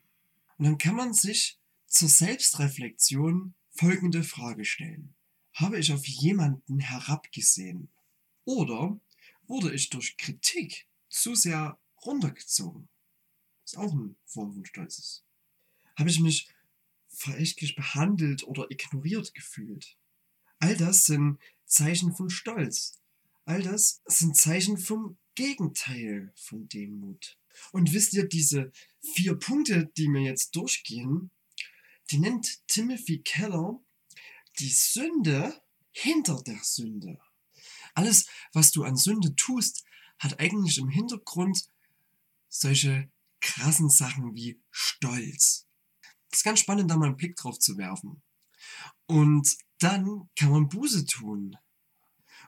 Und 0.58 0.66
dann 0.66 0.78
kann 0.78 0.96
man 0.96 1.14
sich 1.14 1.60
zur 1.88 2.10
Selbstreflexion 2.10 3.54
folgende 3.72 4.24
Frage 4.24 4.66
stellen. 4.66 5.14
Habe 5.54 5.80
ich 5.80 5.92
auf 5.92 6.06
jemanden 6.08 6.80
herabgesehen? 6.80 7.90
Oder 8.46 9.00
wurde 9.48 9.74
ich 9.74 9.90
durch 9.90 10.18
Kritik 10.18 10.88
zu 11.10 11.36
sehr 11.36 11.80
runtergezogen? 12.04 12.90
Was 13.64 13.76
auch 13.76 13.94
eine 13.94 14.16
Form 14.26 14.54
von 14.54 14.66
Stolz 14.66 15.24
Habe 15.96 16.10
ich 16.10 16.20
mich 16.20 16.50
verächtlich 17.08 17.76
behandelt 17.76 18.44
oder 18.44 18.70
ignoriert 18.72 19.34
gefühlt? 19.34 19.96
All 20.60 20.76
das 20.76 21.06
sind 21.06 21.40
Zeichen 21.66 22.16
von 22.16 22.30
Stolz. 22.30 23.00
All 23.46 23.62
das 23.62 24.02
sind 24.06 24.36
Zeichen 24.36 24.78
vom 24.78 25.18
Gegenteil 25.36 26.32
von 26.36 26.68
Demut. 26.70 27.38
Und 27.72 27.94
wisst 27.94 28.14
ihr, 28.14 28.28
diese 28.28 28.72
vier 29.02 29.36
Punkte, 29.36 29.92
die 29.98 30.08
wir 30.08 30.22
jetzt 30.22 30.56
durchgehen, 30.56 31.32
die 32.12 32.20
nennt 32.20 32.68
Timothy 32.68 33.20
Keller 33.20 33.83
die 34.60 34.70
Sünde 34.70 35.62
hinter 35.92 36.42
der 36.42 36.60
Sünde. 36.64 37.20
Alles, 37.94 38.28
was 38.54 38.72
du 38.72 38.84
an 38.84 38.98
Sünde 38.98 39.36
tust, 39.36 39.84
hat 40.20 40.40
eigentlich 40.40 40.78
im 40.78 40.90
Hintergrund 40.90 41.70
solche 42.50 43.10
krassen 43.42 43.90
Sachen 43.90 44.36
wie 44.36 44.60
Stolz. 44.72 45.68
Es 46.32 46.40
ist 46.40 46.44
ganz 46.44 46.60
spannend, 46.60 46.90
da 46.90 46.98
mal 46.98 47.08
einen 47.08 47.18
Blick 47.18 47.36
drauf 47.36 47.60
zu 47.60 47.78
werfen. 47.78 48.22
Und 49.06 49.58
dann 49.80 50.30
kann 50.36 50.52
man 50.52 50.70
Buße 50.70 51.06
tun. 51.06 51.58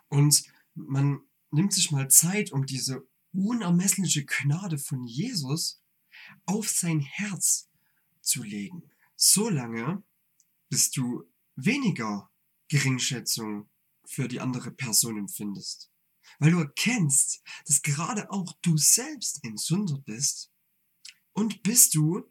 Und 0.07 0.43
man 0.73 1.21
nimmt 1.51 1.73
sich 1.73 1.91
mal 1.91 2.09
Zeit, 2.09 2.51
um 2.51 2.65
diese 2.65 3.07
unermessliche 3.33 4.25
Gnade 4.25 4.77
von 4.77 5.05
Jesus 5.05 5.81
auf 6.45 6.69
sein 6.69 6.99
Herz 6.99 7.69
zu 8.21 8.43
legen. 8.43 8.89
So 9.15 9.49
lange, 9.49 10.03
bis 10.69 10.91
du 10.91 11.25
weniger 11.55 12.29
Geringschätzung 12.67 13.69
für 14.05 14.27
die 14.27 14.39
andere 14.39 14.71
Person 14.71 15.17
empfindest. 15.17 15.91
Weil 16.39 16.51
du 16.51 16.59
erkennst, 16.59 17.41
dass 17.65 17.81
gerade 17.81 18.29
auch 18.31 18.53
du 18.61 18.77
selbst 18.77 19.43
ein 19.43 19.57
Sünder 19.57 19.99
bist. 19.99 20.51
Und 21.33 21.63
bis 21.63 21.89
du, 21.89 22.27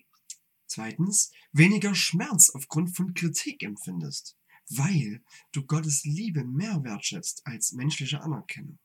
zweitens, 0.67 1.31
weniger 1.53 1.95
Schmerz 1.95 2.51
aufgrund 2.51 2.97
von 2.97 3.15
Kritik 3.15 3.63
empfindest. 3.63 4.37
Weil 4.69 5.23
du 5.53 5.65
Gottes 5.65 6.05
Liebe 6.05 6.45
mehr 6.45 6.83
wertschätzt 6.83 7.47
als 7.47 7.73
menschliche 7.73 8.23
Anerkennung. 8.23 8.79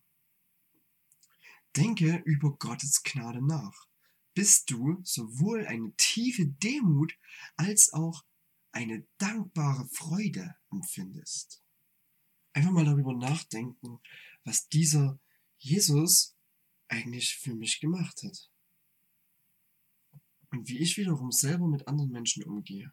Denke 1.75 2.21
über 2.25 2.57
Gottes 2.57 3.03
Gnade 3.03 3.45
nach, 3.45 3.87
bis 4.33 4.65
du 4.65 4.99
sowohl 5.03 5.65
eine 5.67 5.93
tiefe 5.95 6.47
Demut 6.47 7.13
als 7.55 7.93
auch 7.93 8.23
eine 8.71 9.07
dankbare 9.17 9.87
Freude 9.89 10.55
empfindest. 10.71 11.63
Einfach 12.53 12.71
mal 12.71 12.85
darüber 12.85 13.13
nachdenken, 13.13 13.99
was 14.43 14.67
dieser 14.67 15.19
Jesus 15.57 16.35
eigentlich 16.87 17.35
für 17.35 17.55
mich 17.55 17.79
gemacht 17.79 18.23
hat. 18.23 18.51
Und 20.51 20.67
wie 20.67 20.79
ich 20.79 20.97
wiederum 20.97 21.31
selber 21.31 21.67
mit 21.67 21.87
anderen 21.87 22.11
Menschen 22.11 22.43
umgehe. 22.43 22.91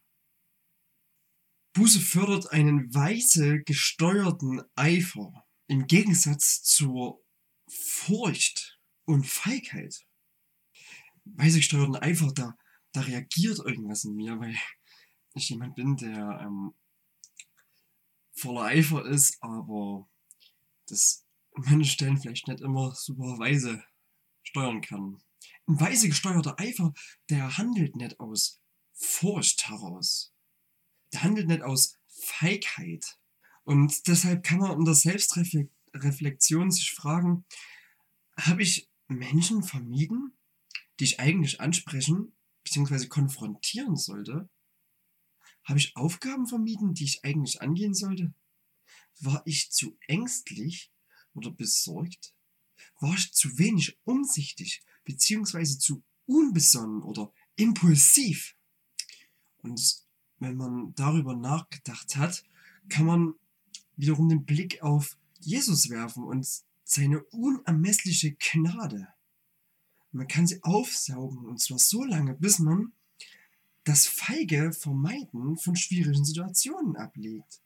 Buße 1.72 2.00
fördert 2.00 2.52
einen 2.52 2.94
weise 2.94 3.62
gesteuerten 3.62 4.62
Eifer 4.74 5.46
im 5.66 5.86
Gegensatz 5.86 6.62
zur 6.62 7.22
Furcht 7.68 8.80
und 9.04 9.26
Feigheit. 9.26 10.06
Weise 11.24 11.58
gesteuerten 11.58 11.96
Eifer, 11.96 12.32
da, 12.32 12.56
da 12.92 13.00
reagiert 13.00 13.58
irgendwas 13.58 14.04
in 14.04 14.14
mir, 14.14 14.38
weil 14.38 14.56
ich 15.36 15.50
jemand 15.50 15.74
bin, 15.74 15.96
der 15.96 16.40
ähm, 16.42 16.74
voller 18.32 18.62
Eifer 18.62 19.04
ist, 19.04 19.42
aber 19.42 20.08
das 20.88 21.26
manchen 21.54 21.84
Stellen 21.84 22.18
vielleicht 22.18 22.48
nicht 22.48 22.60
immer 22.60 22.94
super 22.94 23.38
weise 23.38 23.82
steuern 24.42 24.80
kann. 24.80 25.22
Ein 25.66 25.80
weise 25.80 26.08
gesteuerter 26.08 26.58
Eifer, 26.58 26.92
der 27.30 27.58
handelt 27.58 27.96
nicht 27.96 28.20
aus 28.20 28.60
Furcht 28.92 29.68
heraus. 29.68 30.32
Der 31.12 31.22
handelt 31.22 31.48
nicht 31.48 31.62
aus 31.62 31.98
Feigheit. 32.08 33.18
Und 33.64 34.06
deshalb 34.06 34.44
kann 34.44 34.58
man 34.58 34.78
in 34.78 34.84
der 34.84 34.94
Selbstreflexion 34.94 36.70
sich 36.70 36.92
fragen, 36.92 37.44
habe 38.38 38.62
ich 38.62 38.88
Menschen 39.08 39.62
vermieden, 39.62 40.36
die 41.00 41.04
ich 41.04 41.20
eigentlich 41.20 41.60
ansprechen 41.60 42.36
bzw. 42.64 43.08
konfrontieren 43.08 43.96
sollte? 43.96 44.48
Habe 45.66 45.80
ich 45.80 45.96
Aufgaben 45.96 46.46
vermieden, 46.46 46.94
die 46.94 47.04
ich 47.04 47.24
eigentlich 47.24 47.60
angehen 47.60 47.92
sollte? 47.92 48.32
War 49.20 49.42
ich 49.44 49.72
zu 49.72 49.98
ängstlich 50.06 50.92
oder 51.34 51.50
besorgt? 51.50 52.34
War 53.00 53.14
ich 53.14 53.32
zu 53.32 53.58
wenig 53.58 53.98
umsichtig 54.04 54.82
beziehungsweise 55.04 55.78
zu 55.78 56.04
unbesonnen 56.26 57.02
oder 57.02 57.32
impulsiv? 57.56 58.54
Und 59.58 60.04
wenn 60.38 60.56
man 60.56 60.94
darüber 60.94 61.34
nachgedacht 61.34 62.16
hat, 62.16 62.44
kann 62.88 63.06
man 63.06 63.34
wiederum 63.96 64.28
den 64.28 64.44
Blick 64.44 64.82
auf 64.82 65.16
Jesus 65.40 65.90
werfen 65.90 66.22
und 66.22 66.46
seine 66.84 67.24
unermessliche 67.24 68.36
Gnade. 68.36 69.08
Man 70.12 70.28
kann 70.28 70.46
sie 70.46 70.62
aufsaugen 70.62 71.44
und 71.44 71.60
zwar 71.60 71.80
so 71.80 72.04
lange, 72.04 72.34
bis 72.34 72.60
man 72.60 72.92
das 73.86 74.08
feige 74.08 74.72
Vermeiden 74.72 75.56
von 75.58 75.76
schwierigen 75.76 76.24
Situationen 76.24 76.96
ablegt. 76.96 77.62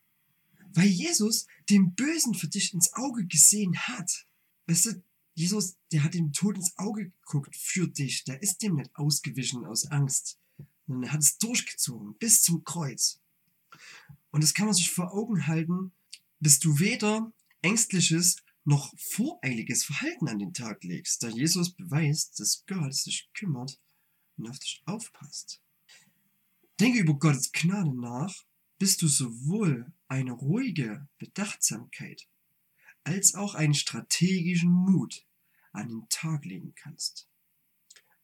Weil 0.75 0.87
Jesus 0.87 1.47
den 1.71 1.95
Bösen 1.95 2.35
für 2.35 2.47
dich 2.47 2.75
ins 2.75 2.93
Auge 2.93 3.27
gesehen 3.27 3.77
hat. 3.77 4.27
Weißt 4.67 4.85
du, 4.85 5.03
Jesus, 5.35 5.79
der 5.91 6.05
hat 6.05 6.13
dem 6.13 6.35
Tod 6.35 6.57
ins 6.57 6.77
Auge 6.77 7.11
geguckt 7.23 7.57
für 7.57 7.89
dich. 7.89 8.25
Der 8.25 8.43
ist 8.43 8.63
dem 8.63 8.75
nicht 8.75 8.95
ausgewichen 8.95 9.65
aus 9.65 9.87
Angst. 9.87 10.39
Und 10.87 11.05
er 11.05 11.13
hat 11.13 11.23
es 11.23 11.39
durchgezogen 11.39 12.15
bis 12.19 12.43
zum 12.43 12.65
Kreuz. 12.65 13.19
Und 14.31 14.45
das 14.45 14.53
kann 14.53 14.67
man 14.67 14.75
sich 14.75 14.91
vor 14.91 15.15
Augen 15.15 15.47
halten, 15.47 15.93
bis 16.39 16.59
du 16.59 16.79
weder 16.79 17.33
ängstliches 17.63 18.37
noch 18.65 18.93
voreiliges 18.99 19.85
Verhalten 19.85 20.29
an 20.29 20.39
den 20.39 20.53
Tag 20.53 20.85
legst, 20.85 21.23
da 21.23 21.29
Jesus 21.29 21.73
beweist, 21.73 22.39
dass 22.39 22.67
Gott 22.67 22.95
sich 22.95 23.31
kümmert 23.33 23.81
und 24.37 24.51
auf 24.51 24.59
dich 24.59 24.83
aufpasst. 24.85 25.63
Denke 26.81 27.01
über 27.01 27.13
Gottes 27.13 27.53
Gnade 27.53 27.95
nach, 27.95 28.35
bis 28.79 28.97
du 28.97 29.07
sowohl 29.07 29.93
eine 30.09 30.33
ruhige 30.33 31.07
Bedachtsamkeit 31.19 32.27
als 33.05 33.35
auch 33.35 33.55
einen 33.55 33.75
strategischen 33.75 34.71
Mut 34.71 35.27
an 35.73 35.89
den 35.89 36.09
Tag 36.09 36.47
legen 36.47 36.75
kannst. 36.75 37.29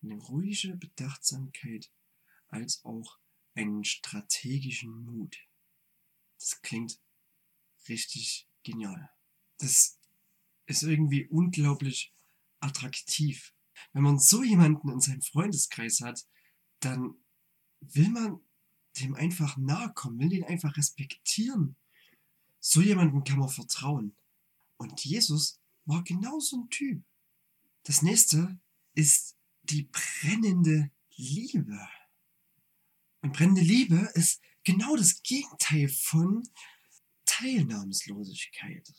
Eine 0.03 0.17
ruhige 0.17 0.75
Bedachtsamkeit 0.75 1.91
als 2.49 2.83
auch 2.83 3.19
einen 3.55 3.85
strategischen 3.85 5.05
Mut. 5.05 5.37
Das 6.39 6.63
klingt 6.63 6.99
richtig 7.91 8.49
genial. 8.63 9.11
Das 9.59 9.99
ist 10.65 10.83
irgendwie 10.83 11.27
unglaublich 11.27 12.15
attraktiv. 12.61 13.53
Wenn 13.93 14.03
man 14.03 14.19
so 14.19 14.43
jemanden 14.43 14.89
in 14.89 15.01
seinem 15.01 15.21
Freundeskreis 15.21 16.01
hat, 16.01 16.27
dann 16.81 17.17
will 17.81 18.09
man 18.09 18.41
dem 19.01 19.15
einfach 19.15 19.57
nahe 19.57 19.93
kommen, 19.95 20.19
will 20.19 20.29
den 20.29 20.45
einfach 20.45 20.77
respektieren. 20.77 21.77
So 22.61 22.81
jemandem 22.81 23.25
kann 23.25 23.39
man 23.39 23.49
vertrauen. 23.49 24.17
Und 24.77 25.05
Jesus 25.05 25.61
war 25.85 26.03
genau 26.03 26.41
so 26.41 26.63
ein 26.63 26.71
Typ. 26.71 27.05
Das 27.85 28.03
nächste 28.03 28.59
ist 28.95 29.37
die 29.63 29.85
brennende 29.85 30.91
Liebe. 31.17 31.79
Und 33.23 33.33
brennende 33.33 33.63
Liebe 33.63 34.11
ist 34.15 34.41
genau 34.65 34.97
das 34.97 35.23
Gegenteil 35.23 35.89
von 35.89 36.43
Teilnahmslosigkeit. 37.25 38.93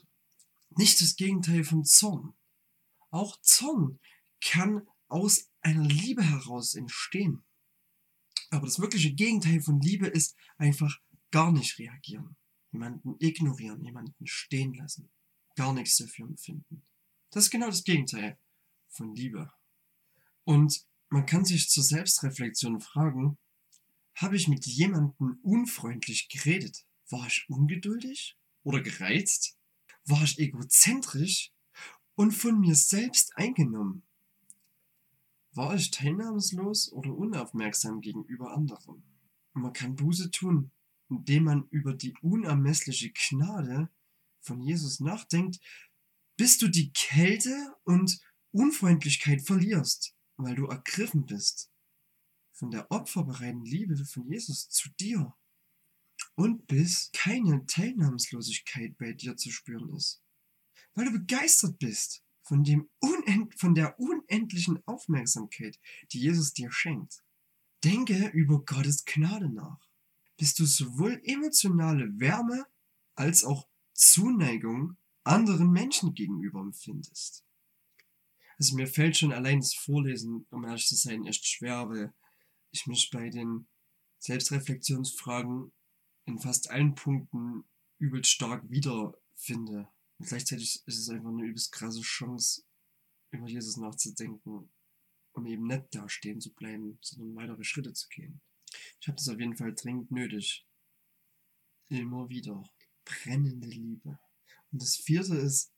Nicht 0.72 1.02
das 1.02 1.16
Gegenteil 1.16 1.64
von 1.64 1.86
Zorn. 1.86 2.34
Auch 3.10 3.40
Zorn 3.42 4.00
kann 4.42 4.88
aus 5.08 5.50
einer 5.62 5.84
Liebe 5.84 6.24
heraus 6.24 6.76
entstehen. 6.76 7.44
Aber 8.50 8.66
das 8.66 8.80
wirkliche 8.80 9.14
Gegenteil 9.14 9.62
von 9.62 9.82
Liebe 9.82 10.08
ist 10.08 10.36
einfach 10.58 11.00
gar 11.32 11.52
nicht 11.52 11.78
reagieren. 11.80 12.36
Jemanden 12.72 13.16
ignorieren, 13.20 13.84
jemanden 13.84 14.28
stehen 14.28 14.74
lassen. 14.74 15.10
Gar 15.56 15.74
nichts 15.74 15.98
dafür 15.98 16.28
empfinden. 16.28 16.84
Das 17.32 17.46
ist 17.46 17.52
genau 17.52 17.68
das 17.68 17.84
Gegenteil 17.84 18.38
von 18.90 19.14
Liebe. 19.16 19.52
Und 20.44 20.86
man 21.10 21.26
kann 21.26 21.46
sich 21.46 21.70
zur 21.70 21.84
Selbstreflexion 21.84 22.80
fragen, 22.80 23.38
habe 24.16 24.36
ich 24.36 24.48
mit 24.48 24.66
jemandem 24.66 25.40
unfreundlich 25.44 26.30
geredet? 26.30 26.86
War 27.10 27.28
ich 27.28 27.46
ungeduldig 27.50 28.38
oder 28.64 28.82
gereizt? 28.82 29.58
War 30.06 30.24
ich 30.24 30.40
egozentrisch 30.40 31.52
und 32.16 32.32
von 32.32 32.60
mir 32.60 32.76
selbst 32.76 33.38
eingenommen? 33.38 34.07
War 35.58 35.74
ich 35.74 35.90
teilnahmslos 35.90 36.92
oder 36.92 37.12
unaufmerksam 37.18 38.00
gegenüber 38.02 38.54
anderen? 38.54 39.02
Man 39.54 39.74
kann 39.74 39.96
Buße 39.96 40.30
tun, 40.30 40.72
indem 41.10 41.46
man 41.46 41.68
über 41.72 41.96
die 41.96 42.14
unermessliche 42.22 43.12
Gnade 43.12 43.90
von 44.40 44.62
Jesus 44.62 45.00
nachdenkt, 45.00 45.60
bis 46.38 46.60
du 46.60 46.68
die 46.68 46.94
Kälte 46.94 47.76
und 47.86 48.20
Unfreundlichkeit 48.52 49.42
verlierst, 49.42 50.16
weil 50.36 50.54
du 50.54 50.68
ergriffen 50.68 51.26
bist 51.26 51.72
von 52.54 52.70
der 52.70 52.92
opferbereiten 52.92 53.66
Liebe 53.66 53.98
von 54.06 54.28
Jesus 54.28 54.70
zu 54.70 54.90
dir 55.00 55.36
und 56.36 56.68
bis 56.68 57.10
keine 57.14 57.66
Teilnahmslosigkeit 57.66 58.96
bei 59.00 59.14
dir 59.14 59.36
zu 59.36 59.50
spüren 59.50 59.90
ist, 59.96 60.22
weil 60.94 61.06
du 61.06 61.14
begeistert 61.14 61.80
bist 61.80 62.27
von, 62.48 62.64
dem 62.64 62.90
Unend 63.00 63.60
von 63.60 63.76
der 63.76 64.00
unendlichen 64.00 64.86
Aufmerksamkeit, 64.88 65.80
die 66.12 66.20
Jesus 66.20 66.54
dir 66.54 66.72
schenkt. 66.72 67.24
Denke 67.84 68.30
über 68.34 68.64
Gottes 68.64 69.06
Gnade 69.06 69.50
nach, 69.50 69.80
bis 70.38 70.56
du 70.56 70.66
sowohl 70.66 71.22
emotionale 71.24 72.20
Wärme 72.20 72.66
als 73.16 73.44
auch 73.44 73.68
Zuneigung 73.94 74.98
anderen 75.24 75.72
Menschen 75.72 76.14
gegenüber 76.14 76.62
empfindest. 76.62 77.44
Also 78.58 78.76
mir 78.76 78.88
fällt 78.88 79.18
schon 79.18 79.34
allein 79.34 79.60
das 79.60 79.76
Vorlesen, 79.76 80.48
um 80.50 80.66
ehrlich 80.66 80.88
zu 80.88 80.96
sein, 80.96 81.26
echt 81.26 81.46
schwer, 81.46 81.90
weil 81.90 82.14
ich 82.72 82.88
mich 82.88 83.10
bei 83.12 83.30
den 83.30 83.68
Selbstreflexionsfragen 84.20 85.72
in 86.26 86.40
fast 86.40 86.70
allen 86.70 86.96
Punkten 86.96 87.66
übelst 88.00 88.32
stark 88.32 88.70
wiederfinde. 88.70 89.90
Und 90.20 90.28
gleichzeitig 90.28 90.84
ist 90.86 90.98
es 90.98 91.10
einfach 91.10 91.30
eine 91.30 91.46
übelst 91.46 91.72
krasse 91.72 92.02
Chance, 92.02 92.64
über 93.32 93.48
Jesus 93.48 93.78
nachzudenken, 93.78 94.70
um 95.34 95.46
eben 95.46 95.68
nicht 95.68 95.88
da 95.92 96.08
stehen 96.10 96.42
zu 96.42 96.54
bleiben, 96.54 96.98
sondern 97.02 97.36
weitere 97.36 97.64
Schritte 97.64 97.94
zu 97.94 98.08
gehen. 98.10 98.42
Ich 99.00 99.08
habe 99.08 99.18
das 99.18 99.30
auf 99.30 99.40
jeden 99.40 99.56
Fall 99.56 99.74
dringend 99.74 100.12
nötig. 100.12 100.66
Immer 101.90 102.30
wieder. 102.30 102.64
Brennende 103.06 103.68
Liebe. 103.68 104.20
Und 104.72 104.82
das 104.82 104.96
vierte 104.96 105.36
ist 105.36 105.72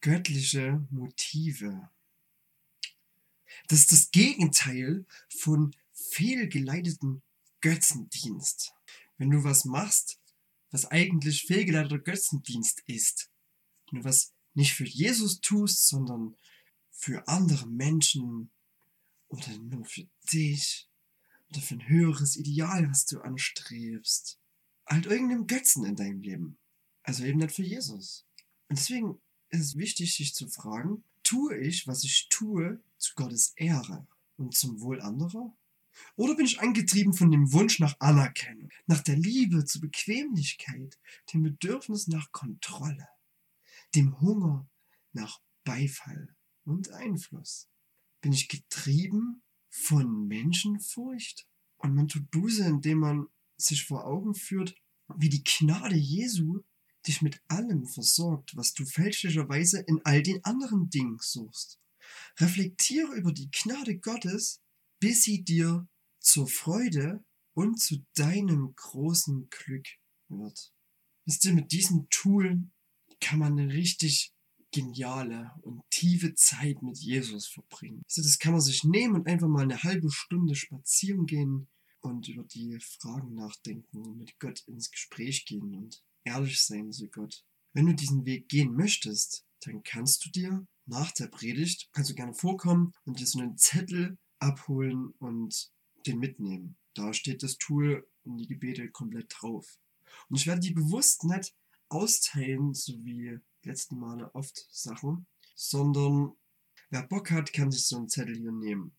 göttliche 0.00 0.86
Motive. 0.90 1.90
Das 3.68 3.80
ist 3.80 3.92
das 3.92 4.10
Gegenteil 4.10 5.06
von 5.28 5.74
fehlgeleiteten 5.92 7.22
Götzendienst. 7.60 8.74
Wenn 9.16 9.30
du 9.30 9.44
was 9.44 9.64
machst, 9.64 10.20
was 10.70 10.84
eigentlich 10.86 11.42
fehlgeleiteter 11.46 11.98
Götzendienst 11.98 12.82
ist, 12.86 13.30
wenn 13.90 14.00
du 14.00 14.04
was 14.04 14.32
nicht 14.54 14.74
für 14.74 14.84
Jesus 14.86 15.40
tust, 15.40 15.88
sondern 15.88 16.36
für 16.90 17.28
andere 17.28 17.66
Menschen 17.66 18.50
oder 19.28 19.56
nur 19.58 19.84
für 19.84 20.06
dich 20.32 20.88
oder 21.50 21.60
für 21.60 21.74
ein 21.74 21.88
höheres 21.88 22.36
Ideal, 22.36 22.88
was 22.88 23.06
du 23.06 23.20
anstrebst, 23.20 24.38
halt 24.86 25.06
irgendeinem 25.06 25.46
Götzen 25.46 25.84
in 25.84 25.96
deinem 25.96 26.20
Leben. 26.20 26.58
Also 27.02 27.24
eben 27.24 27.38
nicht 27.38 27.54
für 27.54 27.62
Jesus. 27.62 28.24
Und 28.68 28.78
deswegen 28.78 29.20
ist 29.50 29.60
es 29.60 29.76
wichtig, 29.76 30.14
sich 30.14 30.34
zu 30.34 30.48
fragen, 30.48 31.04
tue 31.22 31.56
ich, 31.58 31.86
was 31.86 32.04
ich 32.04 32.28
tue, 32.28 32.80
zu 32.98 33.14
Gottes 33.14 33.52
Ehre 33.56 34.06
und 34.36 34.54
zum 34.54 34.80
Wohl 34.80 35.00
anderer? 35.00 35.54
Oder 36.16 36.34
bin 36.34 36.46
ich 36.46 36.60
angetrieben 36.60 37.14
von 37.14 37.30
dem 37.30 37.52
Wunsch 37.52 37.78
nach 37.78 37.96
Anerkennung, 38.00 38.70
nach 38.86 39.00
der 39.00 39.16
Liebe 39.16 39.64
zur 39.64 39.82
Bequemlichkeit, 39.82 40.98
dem 41.32 41.42
Bedürfnis 41.42 42.06
nach 42.06 42.32
Kontrolle, 42.32 43.08
dem 43.94 44.20
Hunger 44.20 44.68
nach 45.12 45.40
Beifall 45.64 46.36
und 46.64 46.90
Einfluss? 46.90 47.68
Bin 48.20 48.32
ich 48.32 48.48
getrieben 48.48 49.42
von 49.68 50.26
Menschenfurcht? 50.26 51.46
Und 51.78 51.94
man 51.94 52.08
tut 52.08 52.30
Buße, 52.30 52.64
indem 52.64 52.98
man 52.98 53.26
sich 53.56 53.84
vor 53.84 54.06
Augen 54.06 54.34
führt, 54.34 54.74
wie 55.16 55.28
die 55.28 55.44
Gnade 55.44 55.96
Jesu 55.96 56.62
dich 57.06 57.22
mit 57.22 57.40
allem 57.48 57.86
versorgt, 57.86 58.56
was 58.56 58.74
du 58.74 58.84
fälschlicherweise 58.84 59.80
in 59.80 60.00
all 60.04 60.22
den 60.22 60.44
anderen 60.44 60.90
Dingen 60.90 61.18
suchst. 61.20 61.78
Reflektiere 62.38 63.14
über 63.14 63.32
die 63.32 63.50
Gnade 63.50 63.98
Gottes, 63.98 64.60
bis 64.98 65.22
sie 65.22 65.44
dir 65.44 65.88
zur 66.18 66.48
Freude 66.48 67.24
und 67.54 67.80
zu 67.80 68.04
deinem 68.14 68.74
großen 68.74 69.48
Glück 69.50 69.86
wird. 70.28 70.72
Wisst 71.24 71.44
ihr, 71.44 71.54
mit 71.54 71.72
diesem 71.72 72.08
Tool 72.10 72.70
kann 73.20 73.38
man 73.38 73.58
eine 73.58 73.72
richtig 73.72 74.32
geniale 74.72 75.52
und 75.62 75.82
tiefe 75.90 76.34
Zeit 76.34 76.82
mit 76.82 76.98
Jesus 76.98 77.46
verbringen. 77.46 78.02
Also 78.06 78.22
das 78.22 78.38
kann 78.38 78.52
man 78.52 78.60
sich 78.60 78.84
nehmen 78.84 79.14
und 79.14 79.26
einfach 79.26 79.48
mal 79.48 79.62
eine 79.62 79.82
halbe 79.82 80.10
Stunde 80.10 80.54
spazieren 80.54 81.26
gehen 81.26 81.68
und 82.00 82.28
über 82.28 82.44
die 82.44 82.78
Fragen 82.80 83.34
nachdenken 83.34 84.02
und 84.02 84.18
mit 84.18 84.38
Gott 84.38 84.60
ins 84.66 84.90
Gespräch 84.90 85.46
gehen 85.46 85.74
und 85.74 86.02
ehrlich 86.24 86.62
sein 86.62 86.92
zu 86.92 87.08
Gott. 87.08 87.44
Wenn 87.72 87.86
du 87.86 87.94
diesen 87.94 88.24
Weg 88.26 88.48
gehen 88.48 88.74
möchtest, 88.74 89.44
dann 89.60 89.82
kannst 89.82 90.24
du 90.24 90.30
dir 90.30 90.66
nach 90.86 91.10
der 91.12 91.26
Predigt, 91.26 91.88
kannst 91.92 92.10
du 92.10 92.14
gerne 92.14 92.34
vorkommen 92.34 92.92
und 93.04 93.18
dir 93.18 93.26
so 93.26 93.40
einen 93.40 93.58
Zettel 93.58 94.18
abholen 94.38 95.10
und 95.18 95.72
den 96.06 96.18
mitnehmen. 96.18 96.76
Da 96.94 97.12
steht 97.12 97.42
das 97.42 97.58
Tool 97.58 98.08
und 98.24 98.38
die 98.38 98.46
Gebete 98.46 98.90
komplett 98.90 99.34
drauf. 99.36 99.78
Und 100.28 100.36
ich 100.36 100.46
werde 100.46 100.60
die 100.60 100.72
bewusst 100.72 101.24
nicht 101.24 101.54
austeilen, 101.88 102.74
so 102.74 102.92
wie 103.04 103.38
letzten 103.62 103.98
Male 103.98 104.34
oft 104.34 104.66
Sachen, 104.70 105.26
sondern 105.54 106.32
wer 106.90 107.02
Bock 107.02 107.30
hat, 107.30 107.52
kann 107.52 107.70
sich 107.70 107.86
so 107.86 107.96
einen 107.96 108.08
Zettel 108.08 108.36
hier 108.36 108.52
nehmen. 108.52 108.96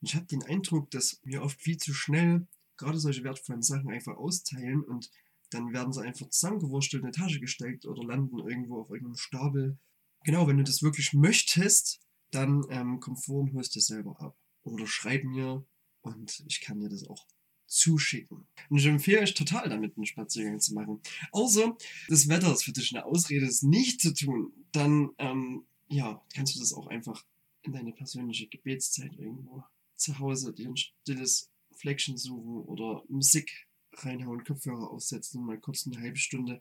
Ich 0.00 0.14
habe 0.14 0.26
den 0.26 0.42
Eindruck, 0.42 0.90
dass 0.90 1.20
wir 1.22 1.42
oft 1.42 1.60
viel 1.60 1.76
zu 1.76 1.92
schnell 1.92 2.46
gerade 2.80 2.98
solche 2.98 3.22
wertvollen 3.22 3.62
Sachen 3.62 3.90
einfach 3.90 4.16
austeilen 4.16 4.82
und 4.82 5.10
dann 5.50 5.72
werden 5.72 5.92
sie 5.92 6.02
einfach 6.02 6.28
zusammengewurstelt 6.30 7.02
in 7.02 7.08
eine 7.08 7.16
Tasche 7.16 7.40
gesteckt 7.40 7.84
oder 7.84 8.02
landen 8.04 8.38
irgendwo 8.38 8.80
auf 8.80 8.90
irgendeinem 8.90 9.16
Stapel. 9.16 9.78
Genau, 10.24 10.46
wenn 10.46 10.58
du 10.58 10.64
das 10.64 10.82
wirklich 10.82 11.12
möchtest, 11.12 12.00
dann 12.30 12.64
ähm, 12.70 13.00
komm 13.00 13.16
vor 13.16 13.40
und 13.40 13.52
holst 13.52 13.74
dir 13.74 13.80
selber 13.80 14.20
ab. 14.20 14.36
Oder 14.62 14.86
schreib 14.86 15.24
mir 15.24 15.66
und 16.00 16.42
ich 16.46 16.60
kann 16.60 16.80
dir 16.80 16.88
das 16.88 17.06
auch 17.06 17.26
zuschicken. 17.70 18.46
Und 18.68 18.78
ich 18.78 18.86
empfehle 18.86 19.20
euch 19.20 19.34
total 19.34 19.68
damit, 19.68 19.96
einen 19.96 20.06
Spaziergang 20.06 20.60
zu 20.60 20.74
machen. 20.74 21.00
Außer 21.32 21.76
das 22.08 22.28
Wetter 22.28 22.52
ist 22.52 22.64
für 22.64 22.72
dich 22.72 22.94
eine 22.94 23.04
Ausrede, 23.04 23.46
es 23.46 23.62
nicht 23.62 24.00
zu 24.00 24.12
tun, 24.12 24.52
dann 24.72 25.10
ähm, 25.18 25.64
ja, 25.88 26.22
kannst 26.34 26.54
du 26.54 26.60
das 26.60 26.72
auch 26.72 26.88
einfach 26.88 27.24
in 27.62 27.72
deine 27.72 27.92
persönliche 27.92 28.48
Gebetszeit 28.48 29.12
irgendwo 29.18 29.64
zu 29.96 30.18
Hause 30.18 30.52
dir 30.52 30.68
ein 30.68 30.76
stilles 30.76 31.50
Fleckchen 31.76 32.16
suchen 32.16 32.62
oder 32.64 33.04
Musik 33.08 33.68
reinhauen, 33.92 34.44
Kopfhörer 34.44 34.90
aufsetzen 34.90 35.40
und 35.40 35.46
mal 35.46 35.60
kurz 35.60 35.86
eine 35.86 36.00
halbe 36.00 36.18
Stunde 36.18 36.60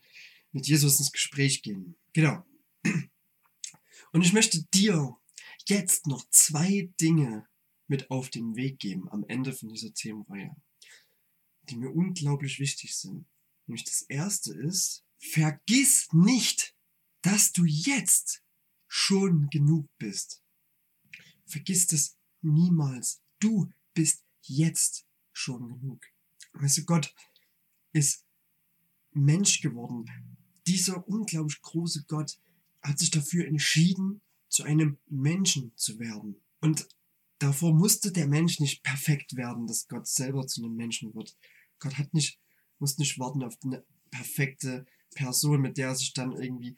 mit 0.51 0.67
Jesus 0.67 0.99
ins 0.99 1.11
Gespräch 1.11 1.61
gehen. 1.61 1.95
Genau. 2.13 2.43
Und 4.11 4.25
ich 4.25 4.33
möchte 4.33 4.63
dir 4.73 5.15
jetzt 5.67 6.07
noch 6.07 6.27
zwei 6.29 6.89
Dinge 6.99 7.47
mit 7.87 8.09
auf 8.09 8.29
den 8.29 8.55
Weg 8.55 8.79
geben 8.79 9.09
am 9.09 9.23
Ende 9.27 9.53
von 9.53 9.69
dieser 9.69 9.93
Themenreihe, 9.93 10.55
die 11.69 11.77
mir 11.77 11.91
unglaublich 11.91 12.59
wichtig 12.59 12.95
sind. 12.95 13.25
Nämlich 13.65 13.83
das 13.83 14.01
erste 14.03 14.53
ist, 14.53 15.03
vergiss 15.19 16.11
nicht, 16.11 16.75
dass 17.21 17.51
du 17.51 17.65
jetzt 17.65 18.43
schon 18.87 19.49
genug 19.49 19.87
bist. 19.97 20.41
Vergiss 21.45 21.87
das 21.87 22.17
niemals. 22.41 23.21
Du 23.39 23.71
bist 23.93 24.23
jetzt 24.41 25.05
schon 25.31 25.67
genug. 25.67 26.03
Weißt 26.53 26.79
du, 26.79 26.85
Gott 26.85 27.13
ist 27.93 28.25
Mensch 29.11 29.61
geworden. 29.61 30.05
Dieser 30.67 31.07
unglaublich 31.07 31.61
große 31.61 32.05
Gott 32.07 32.39
hat 32.81 32.99
sich 32.99 33.11
dafür 33.11 33.47
entschieden, 33.47 34.21
zu 34.49 34.63
einem 34.63 34.97
Menschen 35.07 35.71
zu 35.75 35.99
werden. 35.99 36.41
Und 36.59 36.87
davor 37.39 37.73
musste 37.73 38.11
der 38.11 38.27
Mensch 38.27 38.59
nicht 38.59 38.83
perfekt 38.83 39.35
werden, 39.35 39.67
dass 39.67 39.87
Gott 39.87 40.07
selber 40.07 40.47
zu 40.47 40.63
einem 40.63 40.75
Menschen 40.75 41.13
wird. 41.13 41.37
Gott 41.79 41.97
hat 41.97 42.13
nicht, 42.13 42.39
muss 42.79 42.97
nicht 42.97 43.19
warten 43.19 43.43
auf 43.43 43.57
eine 43.63 43.83
perfekte 44.11 44.85
Person, 45.15 45.61
mit 45.61 45.77
der 45.77 45.89
er 45.89 45.95
sich 45.95 46.13
dann 46.13 46.31
irgendwie 46.33 46.75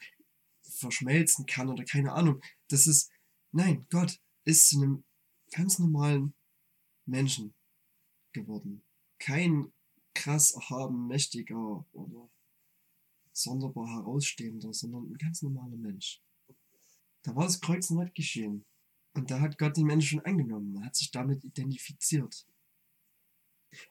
verschmelzen 0.61 1.45
kann 1.45 1.69
oder 1.69 1.83
keine 1.83 2.13
Ahnung. 2.13 2.41
Das 2.69 2.87
ist, 2.87 3.11
nein, 3.51 3.85
Gott 3.89 4.19
ist 4.45 4.69
zu 4.69 4.81
einem 4.81 5.03
ganz 5.51 5.79
normalen 5.79 6.33
Menschen 7.05 7.53
geworden 8.31 8.83
kein 9.21 9.71
krass 10.13 10.51
erhaben, 10.51 11.07
mächtiger 11.07 11.85
oder 11.93 12.29
sonderbar 13.31 13.87
herausstehender, 13.87 14.73
sondern 14.73 15.11
ein 15.11 15.17
ganz 15.17 15.41
normaler 15.41 15.77
Mensch. 15.77 16.21
Da 17.21 17.35
war 17.35 17.45
das 17.45 17.61
Kreuz 17.61 17.89
nicht 17.91 18.15
geschehen. 18.15 18.65
Und 19.13 19.29
da 19.29 19.39
hat 19.39 19.57
Gott 19.57 19.77
den 19.77 19.85
Menschen 19.85 20.21
angenommen, 20.21 20.75
er 20.77 20.85
hat 20.85 20.95
sich 20.95 21.11
damit 21.11 21.43
identifiziert. 21.43 22.47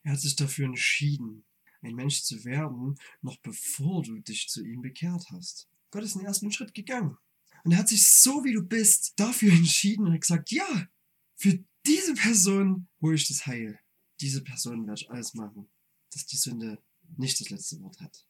Er 0.02 0.12
hat 0.12 0.20
sich 0.20 0.36
dafür 0.36 0.66
entschieden, 0.66 1.44
ein 1.82 1.94
Mensch 1.94 2.22
zu 2.22 2.44
werden, 2.44 2.96
noch 3.22 3.38
bevor 3.38 4.02
du 4.02 4.18
dich 4.18 4.48
zu 4.48 4.64
ihm 4.64 4.82
bekehrt 4.82 5.26
hast. 5.30 5.68
Gott 5.90 6.04
ist 6.04 6.14
den 6.14 6.24
ersten 6.24 6.52
Schritt 6.52 6.74
gegangen. 6.74 7.16
Und 7.64 7.72
er 7.72 7.78
hat 7.78 7.88
sich 7.88 8.08
so 8.08 8.44
wie 8.44 8.52
du 8.52 8.62
bist 8.62 9.14
dafür 9.16 9.52
entschieden 9.52 10.06
und 10.06 10.20
gesagt, 10.20 10.50
ja, 10.50 10.88
für 11.36 11.62
diese 11.86 12.14
Person 12.14 12.88
hole 13.00 13.14
ich 13.14 13.28
das 13.28 13.46
Heil. 13.46 13.78
Diese 14.20 14.42
Person 14.42 14.86
werde 14.86 15.00
ich 15.00 15.10
alles 15.10 15.34
machen, 15.34 15.68
dass 16.10 16.26
die 16.26 16.36
Sünde 16.36 16.82
nicht 17.16 17.40
das 17.40 17.50
letzte 17.50 17.80
Wort 17.80 18.00
hat. 18.00 18.26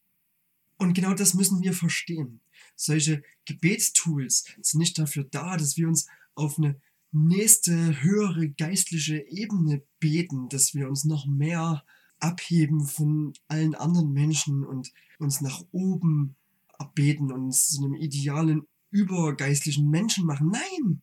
Und 0.78 0.94
genau 0.94 1.12
das 1.12 1.34
müssen 1.34 1.60
wir 1.62 1.74
verstehen. 1.74 2.40
Solche 2.74 3.22
Gebetstools 3.44 4.44
sind 4.62 4.80
nicht 4.80 4.98
dafür 4.98 5.24
da, 5.24 5.56
dass 5.56 5.76
wir 5.76 5.88
uns 5.88 6.06
auf 6.34 6.56
eine 6.58 6.80
nächste 7.12 8.02
höhere 8.02 8.50
geistliche 8.50 9.18
Ebene 9.28 9.82
beten, 9.98 10.48
dass 10.48 10.74
wir 10.74 10.88
uns 10.88 11.04
noch 11.04 11.26
mehr 11.26 11.84
abheben 12.18 12.86
von 12.86 13.32
allen 13.48 13.74
anderen 13.74 14.12
Menschen 14.12 14.64
und 14.64 14.92
uns 15.18 15.40
nach 15.40 15.62
oben 15.72 16.36
abbeten 16.72 17.32
und 17.32 17.44
uns 17.46 17.68
zu 17.68 17.84
einem 17.84 17.94
idealen, 17.94 18.66
übergeistlichen 18.90 19.88
Menschen 19.90 20.26
machen. 20.26 20.50
Nein, 20.50 21.02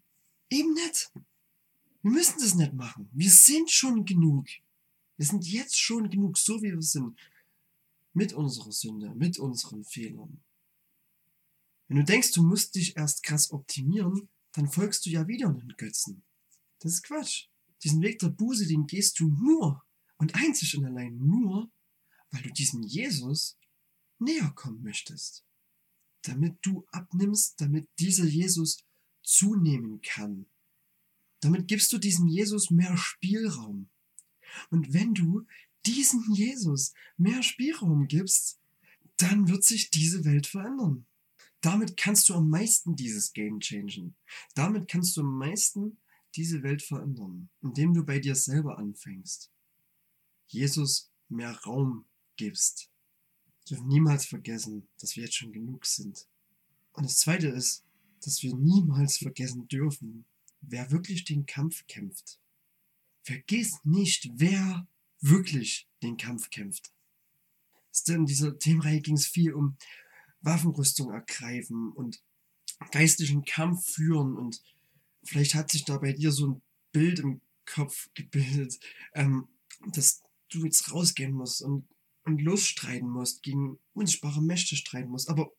eben 0.49 0.73
nicht. 0.73 1.11
Wir 2.01 2.11
müssen 2.11 2.39
das 2.39 2.55
nicht 2.55 2.73
machen. 2.73 3.09
Wir 3.11 3.29
sind 3.29 3.69
schon 3.69 4.05
genug. 4.05 4.47
Wir 5.17 5.25
sind 5.25 5.47
jetzt 5.47 5.77
schon 5.77 6.09
genug, 6.09 6.37
so 6.37 6.61
wie 6.61 6.71
wir 6.71 6.81
sind. 6.81 7.17
Mit 8.13 8.33
unserer 8.33 8.71
Sünde, 8.71 9.13
mit 9.15 9.39
unseren 9.39 9.83
Fehlern. 9.83 10.41
Wenn 11.87 11.97
du 11.97 12.03
denkst, 12.03 12.31
du 12.31 12.43
musst 12.43 12.75
dich 12.75 12.97
erst 12.97 13.23
krass 13.23 13.51
optimieren, 13.51 14.27
dann 14.57 14.67
folgst 14.67 15.05
du 15.05 15.11
ja 15.11 15.27
wieder 15.27 15.49
einem 15.49 15.75
Götzen. 15.77 16.23
Das 16.79 16.93
ist 16.93 17.03
Quatsch. 17.03 17.47
Diesen 17.83 18.01
Weg 18.01 18.17
der 18.17 18.29
Buße, 18.29 18.65
den 18.65 18.87
gehst 18.87 19.19
du 19.19 19.29
nur 19.29 19.85
und 20.17 20.33
einzig 20.33 20.75
und 20.75 20.85
allein 20.85 21.15
nur, 21.19 21.71
weil 22.31 22.41
du 22.41 22.51
diesem 22.51 22.81
Jesus 22.81 23.59
näher 24.17 24.51
kommen 24.55 24.81
möchtest. 24.81 25.45
Damit 26.23 26.57
du 26.63 26.87
abnimmst, 26.91 27.61
damit 27.61 27.87
dieser 27.99 28.25
Jesus 28.25 28.83
zunehmen 29.21 30.01
kann. 30.01 30.47
Damit 31.39 31.67
gibst 31.67 31.93
du 31.93 31.99
diesem 31.99 32.27
Jesus 32.27 32.71
mehr 32.71 32.97
Spielraum. 32.97 33.89
Und 34.71 34.91
wenn 34.91 35.13
du 35.13 35.45
diesem 35.85 36.33
Jesus 36.33 36.93
mehr 37.15 37.43
Spielraum 37.43 38.07
gibst, 38.07 38.59
dann 39.17 39.49
wird 39.49 39.63
sich 39.63 39.91
diese 39.91 40.25
Welt 40.25 40.47
verändern. 40.47 41.05
Damit 41.67 41.97
kannst 41.97 42.29
du 42.29 42.33
am 42.33 42.49
meisten 42.49 42.95
dieses 42.95 43.33
Game 43.33 43.59
changen. 43.59 44.15
Damit 44.55 44.87
kannst 44.87 45.17
du 45.17 45.21
am 45.21 45.37
meisten 45.37 45.97
diese 46.33 46.63
Welt 46.63 46.81
verändern, 46.81 47.49
indem 47.61 47.93
du 47.93 48.05
bei 48.05 48.19
dir 48.19 48.35
selber 48.35 48.77
anfängst. 48.77 49.51
Jesus 50.47 51.11
mehr 51.27 51.51
Raum 51.65 52.05
gibst. 52.37 52.89
Wir 53.65 53.75
dürfen 53.75 53.89
niemals 53.89 54.25
vergessen, 54.25 54.87
dass 55.01 55.17
wir 55.17 55.25
jetzt 55.25 55.35
schon 55.35 55.51
genug 55.51 55.85
sind. 55.85 56.25
Und 56.93 57.03
das 57.03 57.17
Zweite 57.17 57.49
ist, 57.49 57.83
dass 58.21 58.41
wir 58.43 58.55
niemals 58.55 59.17
vergessen 59.17 59.67
dürfen, 59.67 60.23
wer 60.61 60.89
wirklich 60.89 61.25
den 61.25 61.45
Kampf 61.45 61.85
kämpft. 61.87 62.39
Vergiss 63.23 63.83
nicht, 63.83 64.29
wer 64.35 64.87
wirklich 65.19 65.89
den 66.01 66.15
Kampf 66.15 66.49
kämpft. 66.49 66.93
In 68.07 68.25
dieser 68.25 68.57
Themenreihe 68.57 69.01
ging 69.01 69.15
es 69.15 69.27
viel 69.27 69.51
um 69.51 69.75
Waffenrüstung 70.41 71.11
ergreifen 71.11 71.91
und 71.91 72.21
geistlichen 72.91 73.43
Kampf 73.43 73.85
führen 73.85 74.35
und 74.35 74.61
vielleicht 75.23 75.55
hat 75.55 75.71
sich 75.71 75.83
da 75.85 75.97
bei 75.97 76.13
dir 76.13 76.31
so 76.31 76.47
ein 76.47 76.61
Bild 76.91 77.19
im 77.19 77.41
Kopf 77.65 78.09
gebildet, 78.13 78.79
ähm, 79.13 79.47
dass 79.93 80.23
du 80.49 80.63
jetzt 80.63 80.91
rausgehen 80.91 81.33
musst 81.33 81.61
und, 81.61 81.87
und 82.23 82.41
losstreiten 82.41 83.09
musst, 83.09 83.43
gegen 83.43 83.77
unsichtbare 83.93 84.41
Mächte 84.41 84.75
streiten 84.75 85.09
musst. 85.09 85.29
Aber 85.29 85.51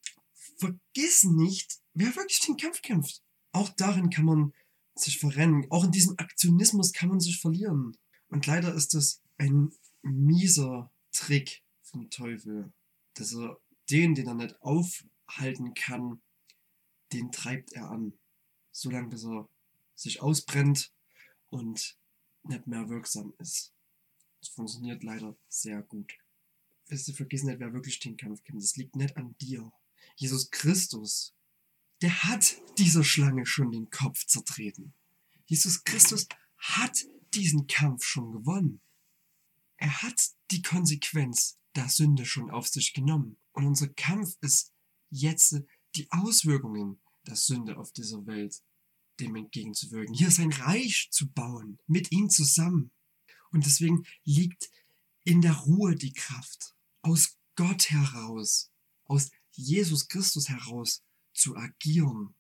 vergiss 0.58 1.24
nicht, 1.24 1.78
wer 1.94 2.14
wirklich 2.16 2.40
den 2.40 2.56
Kampf 2.56 2.82
kämpft. 2.82 3.22
Auch 3.52 3.68
darin 3.70 4.10
kann 4.10 4.24
man 4.24 4.52
sich 4.94 5.18
verrennen. 5.18 5.66
Auch 5.70 5.84
in 5.84 5.92
diesem 5.92 6.18
Aktionismus 6.18 6.92
kann 6.92 7.08
man 7.08 7.20
sich 7.20 7.40
verlieren. 7.40 7.96
Und 8.28 8.46
leider 8.46 8.74
ist 8.74 8.94
das 8.94 9.22
ein 9.36 9.70
mieser 10.02 10.90
Trick 11.12 11.62
vom 11.82 12.10
Teufel, 12.10 12.72
dass 13.14 13.34
er 13.34 13.58
den, 13.90 14.14
den 14.14 14.26
er 14.26 14.34
nicht 14.34 14.60
aufhalten 14.60 15.74
kann, 15.74 16.22
den 17.12 17.32
treibt 17.32 17.72
er 17.72 17.90
an. 17.90 18.18
Solange 18.70 19.08
bis 19.08 19.24
er 19.24 19.48
sich 19.94 20.22
ausbrennt 20.22 20.92
und 21.48 21.98
nicht 22.44 22.66
mehr 22.66 22.88
wirksam 22.88 23.34
ist. 23.38 23.72
Das 24.40 24.50
funktioniert 24.50 25.02
leider 25.02 25.36
sehr 25.48 25.82
gut. 25.82 26.12
Wirst 26.86 27.08
du 27.08 27.12
vergessen 27.12 27.48
nicht, 27.48 27.60
wer 27.60 27.72
wirklich 27.72 27.98
den 28.00 28.16
Kampf 28.16 28.42
kämpft. 28.44 28.62
Das 28.62 28.76
liegt 28.76 28.96
nicht 28.96 29.16
an 29.16 29.36
dir. 29.38 29.72
Jesus 30.16 30.50
Christus, 30.50 31.34
der 32.00 32.24
hat 32.24 32.56
dieser 32.78 33.04
Schlange 33.04 33.44
schon 33.46 33.72
den 33.72 33.90
Kopf 33.90 34.24
zertreten. 34.26 34.94
Jesus 35.46 35.84
Christus 35.84 36.28
hat 36.56 37.04
diesen 37.34 37.66
Kampf 37.66 38.04
schon 38.04 38.32
gewonnen. 38.32 38.80
Er 39.76 40.02
hat 40.02 40.30
die 40.50 40.62
Konsequenz 40.62 41.58
der 41.74 41.88
Sünde 41.88 42.24
schon 42.24 42.50
auf 42.50 42.68
sich 42.68 42.94
genommen. 42.94 43.36
Und 43.58 43.66
unser 43.66 43.88
Kampf 43.88 44.36
ist 44.40 44.72
jetzt 45.10 45.56
die 45.96 46.06
Auswirkungen 46.12 47.00
der 47.26 47.34
Sünde 47.34 47.76
auf 47.76 47.90
dieser 47.90 48.24
Welt 48.24 48.62
dem 49.18 49.34
entgegenzuwirken, 49.34 50.14
hier 50.14 50.30
sein 50.30 50.52
Reich 50.52 51.08
zu 51.10 51.28
bauen, 51.32 51.80
mit 51.88 52.12
ihm 52.12 52.30
zusammen. 52.30 52.92
Und 53.50 53.66
deswegen 53.66 54.06
liegt 54.22 54.70
in 55.24 55.40
der 55.40 55.54
Ruhe 55.54 55.96
die 55.96 56.12
Kraft, 56.12 56.76
aus 57.02 57.36
Gott 57.56 57.90
heraus, 57.90 58.70
aus 59.06 59.32
Jesus 59.50 60.06
Christus 60.06 60.48
heraus 60.48 61.02
zu 61.34 61.56
agieren, 61.56 62.36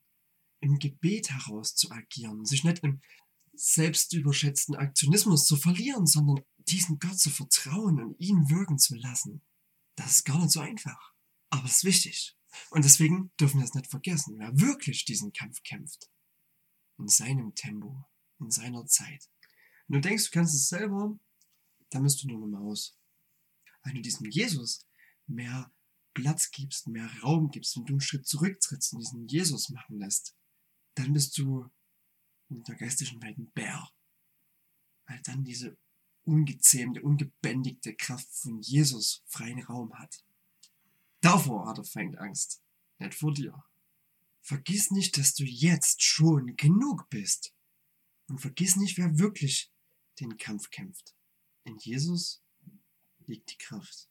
im 0.60 0.78
Gebet 0.78 1.30
heraus 1.30 1.74
zu 1.74 1.90
agieren, 1.90 2.44
sich 2.44 2.62
nicht 2.62 2.84
im 2.84 3.00
selbstüberschätzten 3.54 4.76
Aktionismus 4.76 5.46
zu 5.46 5.56
verlieren, 5.56 6.06
sondern 6.06 6.44
diesen 6.58 7.00
Gott 7.00 7.18
zu 7.18 7.30
vertrauen 7.30 8.00
und 8.00 8.20
ihn 8.20 8.50
wirken 8.50 8.78
zu 8.78 8.94
lassen. 8.94 9.42
Das 9.98 10.18
ist 10.18 10.24
gar 10.24 10.38
nicht 10.38 10.52
so 10.52 10.60
einfach. 10.60 11.12
Aber 11.50 11.64
es 11.64 11.78
ist 11.78 11.84
wichtig. 11.84 12.36
Und 12.70 12.84
deswegen 12.84 13.32
dürfen 13.40 13.58
wir 13.58 13.64
es 13.64 13.74
nicht 13.74 13.90
vergessen, 13.90 14.38
wer 14.38 14.56
wirklich 14.60 15.04
diesen 15.04 15.32
Kampf 15.32 15.60
kämpft. 15.64 16.08
In 16.98 17.08
seinem 17.08 17.52
Tempo, 17.56 18.08
in 18.38 18.50
seiner 18.50 18.86
Zeit. 18.86 19.28
Wenn 19.88 20.00
du 20.00 20.08
denkst, 20.08 20.26
du 20.26 20.30
kannst 20.30 20.54
es 20.54 20.68
selber, 20.68 21.18
dann 21.90 22.04
bist 22.04 22.22
du 22.22 22.28
nur 22.28 22.36
eine 22.36 22.46
Maus. 22.46 22.96
Wenn 23.82 23.96
du 23.96 24.02
diesem 24.02 24.30
Jesus 24.30 24.86
mehr 25.26 25.72
Platz 26.14 26.52
gibst, 26.52 26.86
mehr 26.86 27.10
Raum 27.22 27.50
gibst, 27.50 27.76
wenn 27.76 27.84
du 27.84 27.94
einen 27.94 28.00
Schritt 28.00 28.26
zurücktrittst 28.26 28.92
und 28.92 29.00
diesen 29.00 29.26
Jesus 29.26 29.68
machen 29.70 29.98
lässt, 29.98 30.36
dann 30.94 31.12
bist 31.12 31.36
du 31.38 31.68
in 32.50 32.62
der 32.62 32.76
geistlichen 32.76 33.20
Welt 33.20 33.36
ein 33.36 33.50
Bär. 33.50 33.90
Weil 35.06 35.20
dann 35.22 35.42
diese 35.42 35.76
ungezähmte, 36.28 37.02
ungebändigte 37.02 37.94
Kraft 37.94 38.28
von 38.30 38.60
Jesus 38.60 39.22
freien 39.26 39.62
Raum 39.62 39.98
hat. 39.98 40.22
Davor 41.20 41.66
hat 41.66 41.78
er 41.78 41.84
Feind 41.84 42.18
Angst, 42.18 42.62
nicht 42.98 43.14
vor 43.14 43.32
dir. 43.32 43.64
Vergiss 44.42 44.90
nicht, 44.90 45.16
dass 45.16 45.34
du 45.34 45.44
jetzt 45.44 46.02
schon 46.02 46.54
genug 46.56 47.08
bist. 47.08 47.54
Und 48.28 48.40
vergiss 48.40 48.76
nicht, 48.76 48.98
wer 48.98 49.18
wirklich 49.18 49.72
den 50.20 50.36
Kampf 50.36 50.70
kämpft. 50.70 51.14
In 51.64 51.78
Jesus 51.78 52.42
liegt 53.26 53.50
die 53.50 53.58
Kraft. 53.58 54.08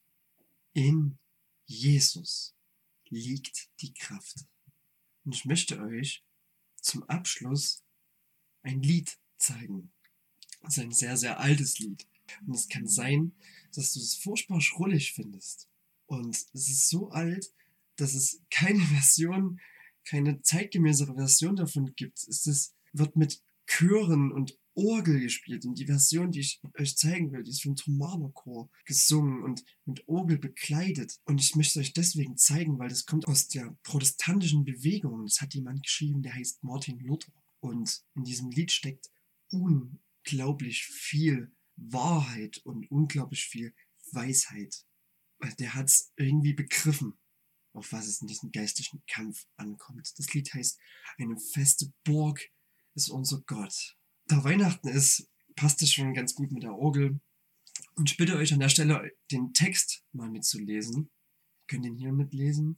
In 0.74 1.20
Jesus 1.66 2.56
liegt 3.10 3.70
die 3.82 3.94
Kraft. 3.94 4.46
Und 5.24 5.36
ich 5.36 5.46
möchte 5.46 5.80
euch 5.80 6.24
zum 6.82 7.04
Abschluss 7.04 7.84
ein 8.64 8.82
Lied 8.82 9.20
zeigen. 9.38 9.92
Das 10.62 10.78
ist 10.78 10.84
ein 10.84 10.92
sehr, 10.92 11.18
sehr 11.18 11.40
altes 11.40 11.80
Lied. 11.80 12.08
Und 12.46 12.56
es 12.56 12.68
kann 12.68 12.88
sein, 12.88 13.34
dass 13.74 13.94
du 13.94 14.00
es 14.00 14.16
furchtbar 14.16 14.62
schrullig 14.62 15.14
findest. 15.14 15.68
Und 16.08 16.36
es 16.54 16.70
ist 16.70 16.90
so 16.90 17.10
alt, 17.10 17.52
dass 17.98 18.14
es 18.14 18.42
keine 18.50 18.80
Version, 18.86 19.60
keine 20.06 20.42
zeitgemäßere 20.42 21.16
Version 21.16 21.56
davon 21.56 21.94
gibt. 21.96 22.20
Es 22.28 22.46
ist, 22.48 22.76
wird 22.94 23.16
mit 23.16 23.42
Chören 23.66 24.32
und 24.32 24.58
Orgel 24.78 25.20
gespielt. 25.20 25.66
Und 25.66 25.80
die 25.80 25.88
Version, 25.88 26.32
die 26.32 26.42
ich 26.42 26.62
euch 26.78 26.96
zeigen 26.96 27.32
will, 27.32 27.44
die 27.44 27.50
ist 27.50 27.64
vom 27.64 27.76
Thomaner 27.76 28.30
Chor 28.30 28.70
gesungen 28.86 29.44
und 29.44 29.66
mit 29.86 30.08
Orgel 30.08 30.38
bekleidet. 30.38 31.20
Und 31.26 31.42
ich 31.42 31.56
möchte 31.56 31.80
euch 31.80 31.94
deswegen 31.94 32.38
zeigen, 32.38 32.78
weil 32.78 32.90
das 32.90 33.06
kommt 33.06 33.28
aus 33.28 33.48
der 33.48 33.76
protestantischen 33.84 34.64
Bewegung. 34.64 35.26
Das 35.26 35.42
hat 35.42 35.56
jemand 35.56 35.84
geschrieben, 35.84 36.22
der 36.22 36.36
heißt 36.36 36.64
Martin 36.64 37.00
Luther. 37.00 37.34
Und 37.60 38.04
in 38.16 38.24
diesem 38.24 38.52
Lied 38.52 38.72
steckt 38.72 39.10
unglaublich 40.28 40.86
viel 40.86 41.56
Wahrheit 41.78 42.58
und 42.66 42.90
unglaublich 42.92 43.46
viel 43.46 43.74
Weisheit. 44.12 44.86
Der 45.60 45.74
hat 45.74 45.88
es 45.88 46.12
irgendwie 46.18 46.54
begriffen, 46.54 47.18
auf 47.74 47.92
was 47.94 48.08
es 48.08 48.22
in 48.22 48.28
diesem 48.28 48.52
geistlichen 48.52 49.04
Kampf 49.08 49.46
ankommt. 49.56 50.12
Das 50.18 50.34
Lied 50.34 50.54
heißt 50.54 50.80
Eine 51.18 51.40
feste 51.40 51.94
Burg 52.04 52.42
ist 52.96 53.10
unser 53.10 53.42
Gott. 53.42 53.96
Da 54.26 54.44
Weihnachten 54.44 54.90
ist, 54.90 55.30
passt 55.56 55.82
es 55.82 55.94
schon 55.94 56.14
ganz 56.14 56.36
gut 56.36 56.52
mit 56.52 56.64
der 56.64 56.74
Orgel. 56.74 57.22
Und 57.96 58.10
ich 58.10 58.18
bitte 58.18 58.36
euch 58.36 58.52
an 58.54 58.60
der 58.60 58.70
Stelle, 58.70 59.12
den 59.32 59.54
Text 59.54 60.04
mal 60.12 60.30
mitzulesen. 60.30 61.04
Ihr 61.04 61.68
könnt 61.68 61.86
ihn 61.86 61.96
hier 61.96 62.12
mitlesen. 62.12 62.76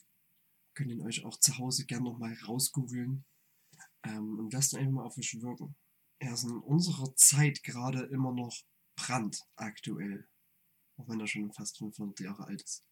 Könnt 0.76 0.92
ihn 0.92 1.02
euch 1.02 1.26
auch 1.26 1.40
zu 1.40 1.58
Hause 1.58 1.86
gerne 1.86 2.06
nochmal 2.06 2.38
rausgoogeln. 2.48 3.26
Ähm, 4.04 4.38
und 4.38 4.54
lasst 4.54 4.74
ihn 4.74 4.80
einfach 4.80 4.94
mal 4.94 5.06
auf 5.06 5.18
euch 5.18 5.42
wirken. 5.42 5.76
Er 6.22 6.34
ist 6.34 6.44
in 6.44 6.58
unserer 6.58 7.16
Zeit 7.16 7.64
gerade 7.64 8.04
immer 8.04 8.34
noch 8.34 8.54
brandaktuell. 8.98 10.28
Auch 10.98 11.08
wenn 11.08 11.22
er 11.22 11.28
schon 11.28 11.54
fast 11.54 11.78
500 11.78 12.20
Jahre 12.20 12.46
alt 12.46 12.62
ist. 12.62 12.84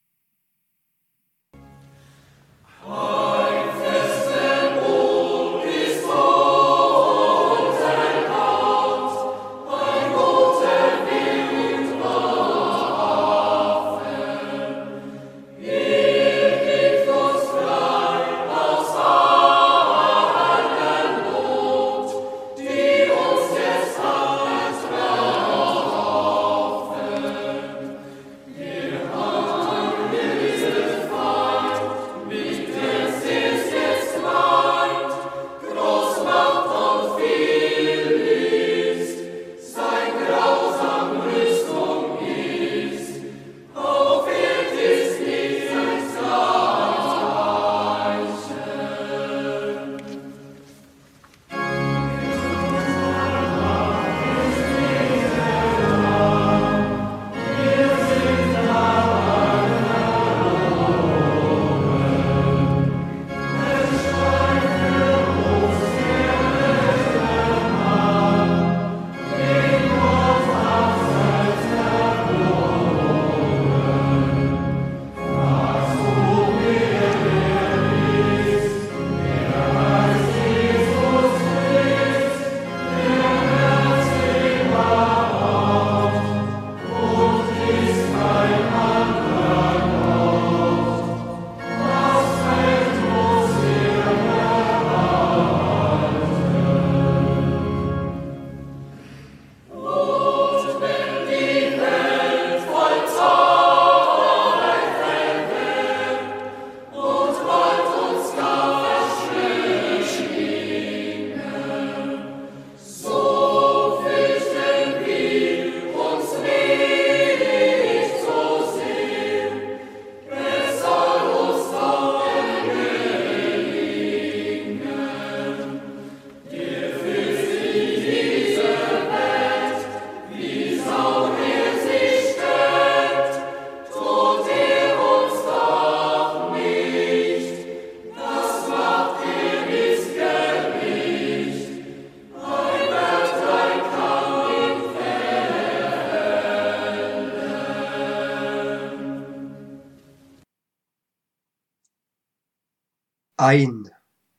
Ein 153.47 153.89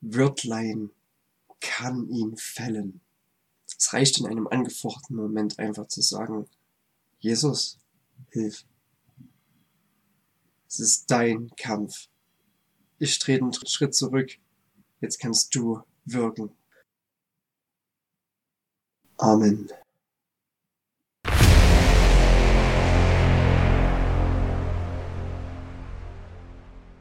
Wörtlein 0.03 0.91
kann 1.61 2.11
ihn 2.11 2.37
fällen. 2.37 3.01
Es 3.67 3.91
reicht 3.95 4.19
in 4.21 4.27
einem 4.27 4.47
angefochtenen 4.47 5.23
Moment 5.23 5.59
einfach 5.59 5.89
zu 5.89 6.03
sagen, 6.03 6.47
Jesus, 7.19 7.79
hilf. 8.33 8.67
Es 10.69 10.79
ist 10.79 11.11
dein 11.11 11.51
Kampf. 11.57 12.09
Ich 12.99 13.19
trete 13.19 13.45
einen 13.45 13.55
Schritt 13.55 13.95
zurück. 13.95 14.33
Jetzt 15.01 15.19
kannst 15.19 15.55
du 15.55 15.81
wirken. 16.05 16.55
Amen. 19.17 19.71